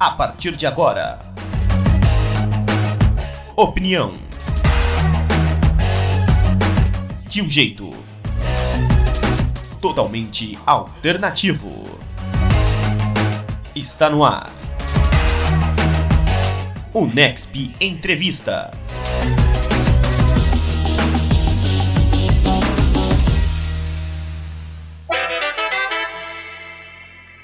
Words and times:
A 0.00 0.12
partir 0.12 0.56
de 0.56 0.66
agora, 0.66 1.20
opinião 3.54 4.14
de 7.28 7.42
um 7.42 7.50
jeito 7.50 7.90
totalmente 9.78 10.58
alternativo. 10.64 11.84
Está 13.76 14.08
no 14.08 14.24
ar. 14.24 14.50
O 16.94 17.04
Nexp 17.04 17.74
Entrevista. 17.78 18.70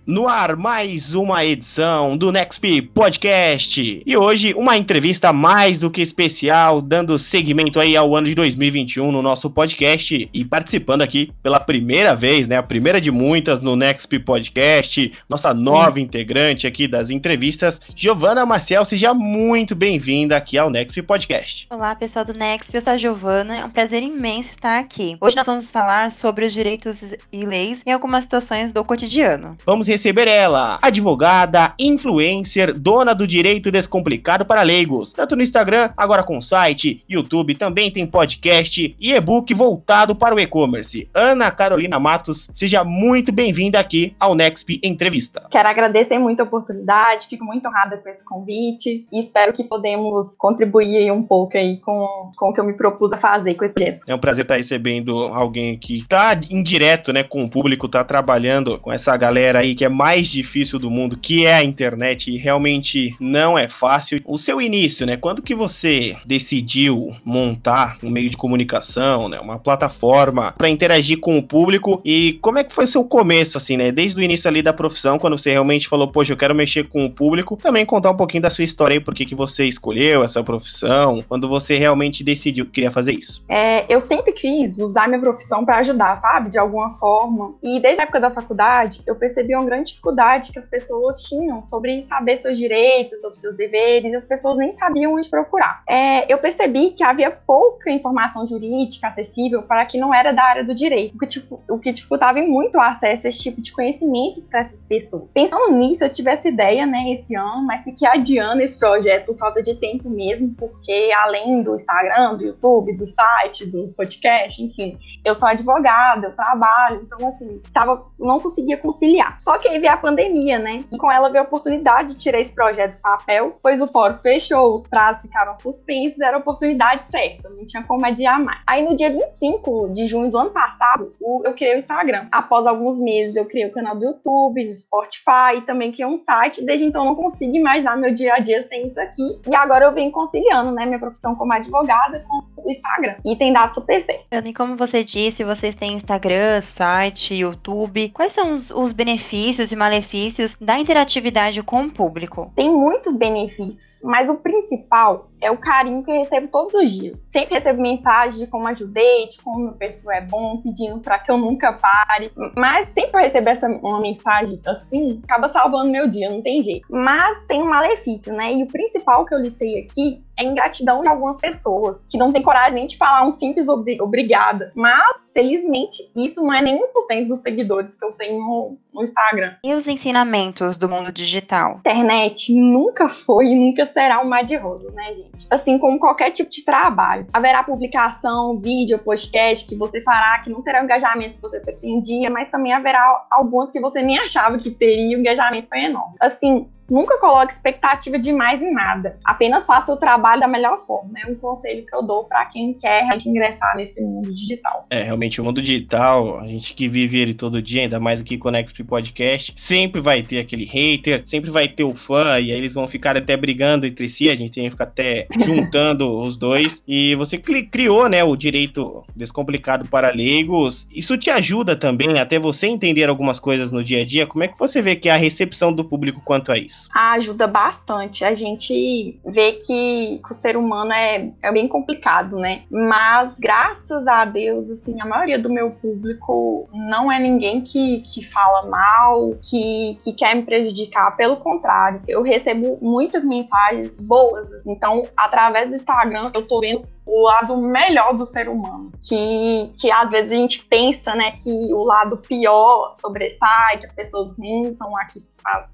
No 0.08 0.26
ar, 0.26 0.56
mais 0.56 1.12
uma 1.12 1.44
edição 1.44 2.16
do 2.16 2.32
Nexp 2.32 2.80
Podcast. 2.94 4.02
E 4.06 4.16
hoje, 4.16 4.54
uma 4.54 4.74
entrevista 4.74 5.34
mais 5.34 5.78
do 5.78 5.90
que 5.90 6.00
especial, 6.00 6.80
dando 6.80 7.18
seguimento 7.18 7.78
aí 7.78 7.94
ao 7.94 8.16
ano 8.16 8.26
de 8.26 8.34
2021 8.34 9.12
no 9.12 9.20
nosso 9.20 9.50
podcast 9.50 10.26
e 10.32 10.44
participando 10.46 11.02
aqui 11.02 11.30
pela 11.42 11.60
primeira 11.60 12.16
vez, 12.16 12.46
né? 12.46 12.56
A 12.56 12.62
primeira 12.62 13.02
de 13.02 13.10
muitas 13.10 13.60
no 13.60 13.76
Nexp 13.76 14.18
Podcast, 14.20 15.12
nossa 15.28 15.52
nova 15.52 16.00
integrante 16.00 16.66
aqui 16.66 16.88
das 16.88 17.10
entrevistas, 17.10 17.78
Giovana 17.94 18.46
Marcel. 18.46 18.86
Seja 18.86 19.12
muito 19.12 19.74
bem-vinda 19.74 20.38
aqui 20.38 20.56
ao 20.56 20.70
Nexp 20.70 21.02
Podcast. 21.02 21.66
Olá, 21.68 21.94
pessoal 21.94 22.24
do 22.24 22.32
Nexp, 22.32 22.74
eu 22.74 22.80
sou 22.80 22.94
a 22.94 22.96
Giovana. 22.96 23.58
É 23.58 23.64
um 23.66 23.70
prazer 23.70 24.02
imenso 24.02 24.52
estar 24.52 24.78
aqui. 24.78 25.18
Hoje 25.20 25.36
nós 25.36 25.46
vamos 25.46 25.70
falar 25.70 26.10
sobre 26.10 26.46
os 26.46 26.52
direitos 26.54 27.04
e 27.30 27.44
leis 27.44 27.82
em 27.84 27.92
algumas 27.92 28.24
situações 28.24 28.72
do 28.72 28.82
cotidiano. 28.82 29.54
Vamos 29.66 29.97
receber 29.98 30.28
ela, 30.28 30.78
advogada, 30.80 31.74
influencer, 31.76 32.72
dona 32.72 33.12
do 33.12 33.26
direito 33.26 33.68
descomplicado 33.68 34.44
para 34.46 34.62
leigos, 34.62 35.12
tanto 35.12 35.34
no 35.34 35.42
Instagram, 35.42 35.90
agora 35.96 36.22
com 36.22 36.40
site, 36.40 37.02
YouTube, 37.10 37.56
também 37.56 37.90
tem 37.90 38.06
podcast 38.06 38.94
e 38.98 39.12
e-book 39.12 39.52
voltado 39.52 40.14
para 40.14 40.36
o 40.36 40.38
e-commerce. 40.38 41.08
Ana 41.12 41.50
Carolina 41.50 41.98
Matos, 41.98 42.48
seja 42.54 42.84
muito 42.84 43.32
bem-vinda 43.32 43.80
aqui 43.80 44.14
ao 44.20 44.36
Nexp 44.36 44.78
Entrevista. 44.84 45.42
Quero 45.50 45.68
agradecer 45.68 46.16
muito 46.16 46.40
a 46.40 46.44
oportunidade, 46.44 47.26
fico 47.26 47.44
muito 47.44 47.66
honrada 47.66 47.96
com 47.96 48.08
esse 48.08 48.24
convite 48.24 49.04
e 49.12 49.18
espero 49.18 49.52
que 49.52 49.64
podemos 49.64 50.36
contribuir 50.38 51.10
um 51.10 51.24
pouco 51.24 51.58
aí 51.58 51.78
com, 51.78 52.30
com 52.36 52.50
o 52.50 52.52
que 52.52 52.60
eu 52.60 52.64
me 52.64 52.74
propus 52.74 53.12
a 53.12 53.18
fazer 53.18 53.54
com 53.54 53.64
esse 53.64 53.74
projeto. 53.74 54.04
É 54.06 54.14
um 54.14 54.18
prazer 54.18 54.44
estar 54.44 54.56
recebendo 54.56 55.18
alguém 55.34 55.76
que 55.76 55.98
está 55.98 56.38
indireto, 56.52 57.12
né, 57.12 57.24
com 57.24 57.42
o 57.42 57.50
público, 57.50 57.86
está 57.86 58.04
trabalhando 58.04 58.78
com 58.78 58.92
essa 58.92 59.16
galera 59.16 59.58
aí 59.58 59.74
que 59.74 59.84
é 59.84 59.87
mais 59.88 60.28
difícil 60.28 60.78
do 60.78 60.90
mundo, 60.90 61.16
que 61.16 61.44
é 61.44 61.54
a 61.54 61.64
internet, 61.64 62.30
e 62.30 62.36
realmente 62.36 63.14
não 63.20 63.58
é 63.58 63.68
fácil. 63.68 64.20
O 64.24 64.38
seu 64.38 64.60
início, 64.60 65.06
né? 65.06 65.16
Quando 65.16 65.42
que 65.42 65.54
você 65.54 66.16
decidiu 66.26 67.14
montar 67.24 67.98
um 68.02 68.10
meio 68.10 68.30
de 68.30 68.36
comunicação, 68.36 69.28
né? 69.28 69.38
Uma 69.40 69.58
plataforma 69.58 70.54
para 70.56 70.68
interagir 70.68 71.18
com 71.20 71.36
o 71.38 71.42
público 71.42 72.00
e 72.04 72.38
como 72.40 72.58
é 72.58 72.64
que 72.64 72.74
foi 72.74 72.86
seu 72.86 73.04
começo, 73.04 73.56
assim, 73.56 73.76
né? 73.76 73.92
Desde 73.92 74.20
o 74.20 74.24
início 74.24 74.48
ali 74.48 74.62
da 74.62 74.72
profissão, 74.72 75.18
quando 75.18 75.36
você 75.36 75.50
realmente 75.50 75.88
falou, 75.88 76.08
poxa, 76.08 76.32
eu 76.32 76.36
quero 76.36 76.54
mexer 76.54 76.88
com 76.88 77.04
o 77.04 77.10
público, 77.10 77.56
também 77.56 77.84
contar 77.84 78.10
um 78.10 78.16
pouquinho 78.16 78.42
da 78.42 78.50
sua 78.50 78.64
história 78.64 78.94
aí, 78.94 79.00
por 79.00 79.14
que 79.14 79.34
você 79.34 79.66
escolheu 79.66 80.22
essa 80.22 80.42
profissão, 80.42 81.22
quando 81.28 81.48
você 81.48 81.76
realmente 81.76 82.24
decidiu 82.24 82.64
que 82.64 82.72
queria 82.72 82.90
fazer 82.90 83.12
isso. 83.12 83.44
É, 83.48 83.92
eu 83.92 84.00
sempre 84.00 84.32
quis 84.32 84.78
usar 84.78 85.08
minha 85.08 85.20
profissão 85.20 85.64
para 85.64 85.78
ajudar, 85.78 86.16
sabe? 86.16 86.50
De 86.50 86.58
alguma 86.58 86.96
forma. 86.96 87.54
E 87.62 87.80
desde 87.80 88.00
a 88.00 88.04
época 88.04 88.20
da 88.20 88.30
faculdade, 88.30 89.02
eu 89.06 89.14
percebi 89.16 89.54
uma 89.54 89.64
grande 89.64 89.77
grande 89.78 89.90
dificuldade 89.90 90.52
que 90.52 90.58
as 90.58 90.66
pessoas 90.66 91.22
tinham 91.22 91.62
sobre 91.62 92.02
saber 92.02 92.36
seus 92.38 92.58
direitos, 92.58 93.20
sobre 93.20 93.38
seus 93.38 93.56
deveres, 93.56 94.14
as 94.14 94.24
pessoas 94.24 94.56
nem 94.56 94.72
sabiam 94.72 95.14
onde 95.14 95.28
procurar. 95.28 95.82
É, 95.88 96.32
eu 96.32 96.38
percebi 96.38 96.90
que 96.90 97.04
havia 97.04 97.30
pouca 97.30 97.90
informação 97.90 98.46
jurídica 98.46 99.06
acessível 99.06 99.62
para 99.62 99.86
quem 99.86 100.00
não 100.00 100.12
era 100.12 100.32
da 100.32 100.42
área 100.42 100.64
do 100.64 100.74
direito, 100.74 101.14
o 101.14 101.18
que, 101.18 101.26
tipo, 101.26 101.60
o 101.68 101.78
que 101.78 101.92
dificultava 101.92 102.38
muito 102.42 102.78
o 102.78 102.80
acesso 102.80 103.26
a 103.26 103.30
esse 103.30 103.40
tipo 103.40 103.60
de 103.60 103.72
conhecimento 103.72 104.42
para 104.48 104.60
essas 104.60 104.82
pessoas. 104.82 105.32
Pensando 105.32 105.72
nisso, 105.72 106.04
eu 106.04 106.10
tive 106.10 106.30
essa 106.30 106.48
ideia, 106.48 106.86
né, 106.86 107.12
esse 107.12 107.34
ano, 107.34 107.64
mas 107.66 107.84
fiquei 107.84 108.08
adiando 108.08 108.62
esse 108.62 108.76
projeto 108.76 109.26
por 109.26 109.36
falta 109.36 109.62
de 109.62 109.74
tempo 109.74 110.08
mesmo, 110.08 110.54
porque 110.54 111.10
além 111.16 111.62
do 111.62 111.74
Instagram, 111.74 112.36
do 112.36 112.44
YouTube, 112.44 112.96
do 112.96 113.06
site, 113.06 113.66
do 113.66 113.88
podcast, 113.96 114.62
enfim, 114.62 114.98
eu 115.24 115.34
sou 115.34 115.48
advogada, 115.48 116.28
eu 116.28 116.36
trabalho, 116.36 117.02
então 117.02 117.26
assim, 117.26 117.60
tava, 117.72 118.06
não 118.18 118.40
conseguia 118.40 118.76
conciliar. 118.76 119.38
Só 119.40 119.57
que 119.58 119.68
aí 119.68 119.78
veio 119.78 119.92
a 119.92 119.96
pandemia, 119.96 120.58
né? 120.58 120.84
E 120.90 120.98
com 120.98 121.10
ela 121.10 121.28
veio 121.28 121.44
a 121.44 121.46
oportunidade 121.46 122.14
de 122.14 122.20
tirar 122.20 122.40
esse 122.40 122.52
projeto 122.52 122.96
do 122.96 123.00
papel, 123.00 123.58
pois 123.62 123.80
o 123.80 123.86
fórum 123.86 124.16
fechou, 124.16 124.74
os 124.74 124.86
prazos 124.86 125.22
ficaram 125.22 125.56
suspensos, 125.56 126.20
era 126.20 126.36
a 126.36 126.40
oportunidade 126.40 127.06
certa, 127.06 127.48
não 127.48 127.66
tinha 127.66 127.82
como 127.82 128.04
adiar 128.04 128.42
mais. 128.42 128.60
Aí 128.66 128.84
no 128.84 128.96
dia 128.96 129.10
25 129.10 129.90
de 129.92 130.06
junho 130.06 130.30
do 130.30 130.38
ano 130.38 130.50
passado, 130.50 131.12
eu 131.20 131.52
criei 131.54 131.74
o 131.74 131.78
Instagram. 131.78 132.26
Após 132.30 132.66
alguns 132.66 132.98
meses, 132.98 133.34
eu 133.34 133.44
criei 133.46 133.66
o 133.66 133.72
canal 133.72 133.96
do 133.96 134.04
YouTube, 134.04 134.68
no 134.68 134.76
Spotify, 134.76 135.58
e 135.58 135.60
também 135.62 135.92
criei 135.92 136.08
um 136.08 136.16
site. 136.16 136.64
Desde 136.64 136.84
então, 136.84 137.04
não 137.04 137.14
consigo 137.14 137.54
imaginar 137.54 137.96
meu 137.96 138.14
dia 138.14 138.34
a 138.34 138.38
dia 138.38 138.60
sem 138.60 138.86
isso 138.86 139.00
aqui. 139.00 139.40
E 139.46 139.54
agora 139.54 139.86
eu 139.86 139.92
venho 139.92 140.10
conciliando, 140.10 140.70
né, 140.72 140.86
minha 140.86 140.98
profissão 140.98 141.34
como 141.34 141.52
advogada 141.52 142.24
com 142.28 142.57
o 142.64 142.70
Instagram. 142.70 143.16
E 143.24 143.36
tem 143.36 143.52
dado 143.52 143.74
super 143.74 144.00
certo. 144.00 144.26
E 144.30 144.54
como 144.54 144.76
você 144.76 145.04
disse, 145.04 145.44
vocês 145.44 145.74
têm 145.74 145.94
Instagram, 145.94 146.60
site, 146.62 147.34
YouTube. 147.34 148.10
Quais 148.10 148.32
são 148.32 148.52
os, 148.52 148.70
os 148.70 148.92
benefícios? 148.92 149.68
e 149.72 149.76
malefícios 149.76 150.56
da 150.60 150.78
interatividade 150.78 151.62
com 151.62 151.82
o 151.82 151.90
público? 151.90 152.52
Tem 152.54 152.70
muitos 152.70 153.14
benefícios, 153.16 154.02
mas 154.02 154.28
o 154.28 154.36
principal 154.36 155.28
é 155.40 155.50
o 155.50 155.56
carinho 155.56 156.02
que 156.02 156.10
eu 156.10 156.18
recebo 156.18 156.48
todos 156.48 156.74
os 156.74 156.90
dias. 156.90 157.24
Sempre 157.28 157.54
recebo 157.54 157.80
mensagens 157.80 158.38
de 158.38 158.46
como 158.46 158.66
ajudei, 158.68 159.26
de 159.26 159.40
como 159.40 159.64
meu 159.64 159.72
perfil 159.72 160.10
é 160.10 160.20
bom, 160.20 160.58
pedindo 160.58 161.00
para 161.00 161.18
que 161.18 161.30
eu 161.30 161.38
nunca 161.38 161.72
pare. 161.72 162.32
Mas 162.56 162.88
sempre 162.88 163.20
eu 163.20 163.20
recebo 163.20 163.48
essa 163.48 163.68
uma 163.68 164.00
mensagem 164.00 164.60
assim, 164.66 165.20
acaba 165.24 165.48
salvando 165.48 165.90
meu 165.90 166.08
dia, 166.08 166.30
não 166.30 166.42
tem 166.42 166.62
jeito. 166.62 166.86
Mas 166.90 167.38
tem 167.46 167.62
um 167.62 167.68
malefício, 167.68 168.32
né? 168.32 168.52
E 168.52 168.62
o 168.62 168.66
principal 168.66 169.24
que 169.24 169.34
eu 169.34 169.38
listei 169.38 169.80
aqui 169.80 170.22
é 170.38 170.44
ingratidão 170.44 171.02
de 171.02 171.08
algumas 171.08 171.36
pessoas 171.36 172.04
que 172.08 172.16
não 172.16 172.32
tem 172.32 172.42
coragem 172.42 172.74
nem 172.74 172.86
de 172.86 172.96
falar 172.96 173.26
um 173.26 173.30
simples 173.30 173.66
obrigada. 173.68 174.72
Mas, 174.74 175.30
felizmente, 175.32 176.10
isso 176.14 176.40
não 176.40 176.52
é 176.52 176.62
nem 176.62 176.80
1% 176.80 177.26
dos 177.26 177.40
seguidores 177.40 177.94
que 177.94 178.04
eu 178.04 178.12
tenho 178.12 178.38
no, 178.38 178.78
no 178.94 179.02
Instagram. 179.02 179.54
E 179.64 179.74
os 179.74 179.88
ensinamentos 179.88 180.76
do 180.76 180.88
mundo 180.88 181.10
digital? 181.10 181.76
Internet 181.78 182.52
nunca 182.54 183.08
foi 183.08 183.46
e 183.46 183.54
nunca 183.54 183.84
será 183.84 184.20
um 184.20 184.28
mar 184.28 184.44
de 184.44 184.56
rosa, 184.56 184.90
né, 184.92 185.12
gente? 185.12 185.46
Assim 185.50 185.78
como 185.78 185.98
qualquer 185.98 186.30
tipo 186.30 186.50
de 186.50 186.64
trabalho. 186.64 187.26
Haverá 187.32 187.64
publicação, 187.64 188.58
vídeo, 188.58 188.98
podcast 188.98 189.66
que 189.66 189.74
você 189.74 190.00
fará 190.00 190.40
que 190.40 190.50
não 190.50 190.62
terá 190.62 190.80
o 190.80 190.84
engajamento 190.84 191.34
que 191.34 191.42
você 191.42 191.58
pretendia, 191.60 192.30
mas 192.30 192.48
também 192.48 192.72
haverá 192.72 193.26
algumas 193.30 193.70
que 193.70 193.80
você 193.80 194.02
nem 194.02 194.18
achava 194.18 194.58
que 194.58 194.70
teria 194.70 195.12
e 195.12 195.16
o 195.16 195.20
engajamento 195.20 195.68
foi 195.68 195.84
enorme. 195.84 196.14
Assim, 196.20 196.68
Nunca 196.90 197.18
coloque 197.18 197.52
expectativa 197.52 198.18
demais 198.18 198.62
em 198.62 198.72
nada. 198.72 199.18
Apenas 199.24 199.66
faça 199.66 199.92
o 199.92 199.96
trabalho 199.96 200.40
da 200.40 200.48
melhor 200.48 200.78
forma. 200.78 201.12
É 201.18 201.30
um 201.30 201.34
conselho 201.34 201.84
que 201.84 201.94
eu 201.94 202.02
dou 202.02 202.24
para 202.24 202.46
quem 202.46 202.72
quer 202.72 203.06
ingressar 203.26 203.76
nesse 203.76 204.00
mundo 204.00 204.32
digital. 204.32 204.86
É, 204.88 205.02
realmente 205.02 205.40
o 205.40 205.44
mundo 205.44 205.60
digital, 205.60 206.38
a 206.38 206.46
gente 206.46 206.74
que 206.74 206.88
vive 206.88 207.18
ele 207.18 207.34
todo 207.34 207.60
dia, 207.60 207.82
ainda 207.82 208.00
mais 208.00 208.20
aqui 208.20 208.38
com 208.38 208.48
o 208.48 208.50
Next 208.52 208.82
Podcast, 208.84 209.52
sempre 209.54 210.00
vai 210.00 210.22
ter 210.22 210.38
aquele 210.38 210.64
hater, 210.64 211.22
sempre 211.26 211.50
vai 211.50 211.68
ter 211.68 211.84
o 211.84 211.94
fã, 211.94 212.38
e 212.40 212.52
aí 212.52 212.58
eles 212.58 212.74
vão 212.74 212.88
ficar 212.88 213.16
até 213.16 213.36
brigando 213.36 213.86
entre 213.86 214.08
si, 214.08 214.30
a 214.30 214.34
gente 214.34 214.52
tem 214.52 214.64
que 214.64 214.70
ficar 214.70 214.84
até 214.84 215.26
juntando 215.44 216.18
os 216.18 216.36
dois. 216.36 216.82
E 216.88 217.14
você 217.16 217.36
criou, 217.36 218.08
né, 218.08 218.24
o 218.24 218.34
direito 218.34 219.04
descomplicado 219.14 219.86
para 219.88 220.10
leigos. 220.10 220.88
Isso 220.90 221.18
te 221.18 221.28
ajuda 221.28 221.76
também 221.76 222.18
até 222.18 222.38
você 222.38 222.66
entender 222.66 223.08
algumas 223.08 223.38
coisas 223.38 223.70
no 223.70 223.84
dia 223.84 224.02
a 224.02 224.06
dia. 224.06 224.26
Como 224.26 224.44
é 224.44 224.48
que 224.48 224.58
você 224.58 224.80
vê 224.80 224.96
que 224.96 225.08
é 225.08 225.12
a 225.12 225.18
recepção 225.18 225.72
do 225.72 225.84
público 225.84 226.22
quanto 226.24 226.50
a 226.50 226.58
isso? 226.58 226.77
Isso? 226.78 226.88
Ajuda 226.94 227.46
bastante. 227.46 228.24
A 228.24 228.32
gente 228.32 229.18
vê 229.24 229.52
que, 229.52 230.20
o 230.28 230.34
ser 230.34 230.56
humano 230.56 230.92
é, 230.92 231.30
é 231.42 231.52
bem 231.52 231.66
complicado, 231.66 232.36
né? 232.36 232.62
Mas 232.70 233.34
graças 233.34 234.06
a 234.06 234.24
Deus, 234.24 234.70
assim, 234.70 235.00
a 235.00 235.06
maioria 235.06 235.38
do 235.38 235.50
meu 235.50 235.70
público 235.70 236.68
não 236.72 237.10
é 237.10 237.18
ninguém 237.18 237.60
que, 237.60 238.00
que 238.02 238.24
fala 238.24 238.68
mal, 238.68 239.34
que, 239.42 239.96
que 240.02 240.12
quer 240.12 240.34
me 240.36 240.42
prejudicar. 240.42 241.16
Pelo 241.16 241.36
contrário, 241.38 242.02
eu 242.06 242.22
recebo 242.22 242.78
muitas 242.80 243.24
mensagens 243.24 243.96
boas. 243.96 244.48
Então, 244.66 245.02
através 245.16 245.68
do 245.68 245.74
Instagram, 245.74 246.30
eu 246.34 246.46
tô 246.46 246.60
vendo 246.60 246.86
o 247.08 247.22
lado 247.22 247.56
melhor 247.56 248.14
do 248.14 248.24
ser 248.24 248.48
humano. 248.48 248.88
Que, 249.08 249.70
que 249.80 249.90
às 249.90 250.10
vezes 250.10 250.32
a 250.32 250.34
gente 250.34 250.62
pensa, 250.64 251.14
né, 251.14 251.32
que 251.32 251.50
o 251.50 251.82
lado 251.82 252.18
pior 252.18 252.92
sobressai, 252.94 253.78
que 253.78 253.86
as 253.86 253.92
pessoas 253.92 254.36
ruins 254.36 254.76
são 254.76 254.94
a, 254.96 255.04
que, 255.06 255.18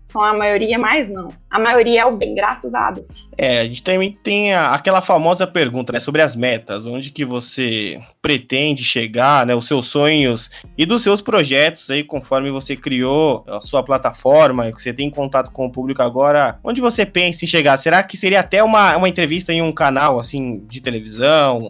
são 0.05 0.23
a 0.23 0.33
maioria, 0.33 0.79
mas 0.79 1.09
não. 1.09 1.29
A 1.51 1.59
maioria 1.59 2.03
é 2.03 2.07
o 2.07 2.17
bem, 2.17 2.35
graças 2.35 2.73
a 2.73 2.91
Deus. 2.93 3.29
É, 3.37 3.61
a 3.61 3.65
gente 3.65 3.83
também 3.83 4.13
tem 4.23 4.55
a, 4.55 4.75
aquela 4.75 5.03
famosa 5.03 5.47
pergunta, 5.47 5.93
né, 5.93 5.99
sobre 5.99 6.23
as 6.23 6.37
metas, 6.37 6.87
onde 6.87 7.11
que 7.11 7.25
você 7.25 8.01
pretende 8.23 8.85
chegar, 8.85 9.45
né, 9.45 9.55
os 9.55 9.67
seus 9.67 9.87
sonhos 9.87 10.51
e 10.79 10.87
dos 10.87 11.03
seus 11.03 11.21
projetos 11.21 11.91
aí, 11.91 12.05
conforme 12.05 12.51
você 12.51 12.77
criou 12.77 13.45
a 13.49 13.61
sua 13.61 13.83
plataforma, 13.83 14.71
que 14.71 14.81
você 14.81 14.93
tem 14.93 15.11
contato 15.11 15.51
com 15.51 15.67
o 15.67 15.73
público 15.73 16.01
agora, 16.01 16.59
onde 16.63 16.81
você 16.81 17.05
pensa 17.05 17.45
em 17.45 17.49
chegar? 17.49 17.77
Será 17.77 18.03
que 18.03 18.17
seria 18.17 18.41
até 18.41 18.63
uma, 18.63 18.97
uma 18.97 19.09
entrevista 19.09 19.53
em 19.53 19.61
um 19.61 19.73
canal, 19.73 20.19
assim, 20.19 20.65
de 20.67 20.81
televisão? 20.81 21.24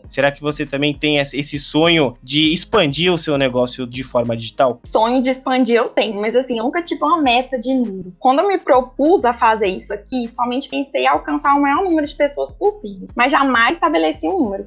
Será 0.09 0.31
que 0.31 0.41
você 0.41 0.65
também 0.67 0.95
tem 0.95 1.19
esse 1.19 1.59
sonho 1.59 2.15
de 2.23 2.53
expandir 2.53 3.13
o 3.13 3.19
seu 3.19 3.37
negócio 3.39 3.87
de 3.87 4.03
forma 4.03 4.37
digital? 4.37 4.81
Sonho 4.85 5.23
de 5.23 5.31
expandir 5.31 5.77
eu 5.77 5.89
tenho, 5.89 6.21
mas 6.21 6.37
assim, 6.37 6.59
eu 6.59 6.65
nunca 6.65 6.83
tive 6.83 7.03
uma 7.03 7.21
meta 7.21 7.59
de 7.59 7.75
número. 7.75 8.13
Quando 8.19 8.41
eu 8.41 8.49
me 8.49 8.59
propus 8.59 9.25
a 9.25 9.33
fazer 9.33 9.67
isso 9.67 9.93
aqui, 9.93 10.29
somente 10.29 10.69
pensei 10.69 11.03
em 11.03 11.09
alcançar 11.09 11.55
o 11.55 11.61
maior 11.61 11.83
número 11.85 12.07
de 12.07 12.15
pessoas 12.15 12.51
possível, 12.51 13.09
mas 13.15 13.33
jamais 13.33 13.75
estabeleci 13.75 14.27
um 14.27 14.39
número. 14.41 14.65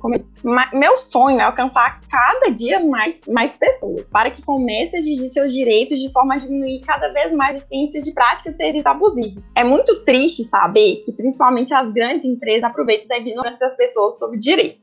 Meu 0.74 0.98
sonho 0.98 1.40
é 1.40 1.44
alcançar 1.44 2.02
cada 2.10 2.50
dia 2.50 2.84
mais, 2.84 3.16
mais 3.28 3.52
pessoas, 3.52 4.08
para 4.08 4.32
que 4.32 4.42
comece 4.44 4.96
a 4.96 5.00
exigir 5.00 5.28
seus 5.28 5.54
direitos 5.54 6.00
de 6.00 6.12
forma 6.12 6.36
a 6.36 6.38
diminuir 6.38 6.82
cada 6.82 7.10
vez 7.10 7.32
mais 7.34 7.56
as 7.56 7.64
experiências 7.64 8.04
de 8.04 8.12
práticas 8.12 8.56
seres 8.56 8.86
abusivos. 8.86 9.50
É 9.56 9.64
muito 9.64 10.04
triste 10.04 10.44
saber 10.44 10.98
que 10.98 11.12
principalmente 11.12 11.74
as 11.74 11.92
grandes 11.92 12.26
empresas 12.26 12.64
aproveitam 12.64 13.08
da 13.08 13.18
ignorância 13.18 13.60
das 13.60 13.76
pessoas 13.76 14.18
sobre 14.18 14.38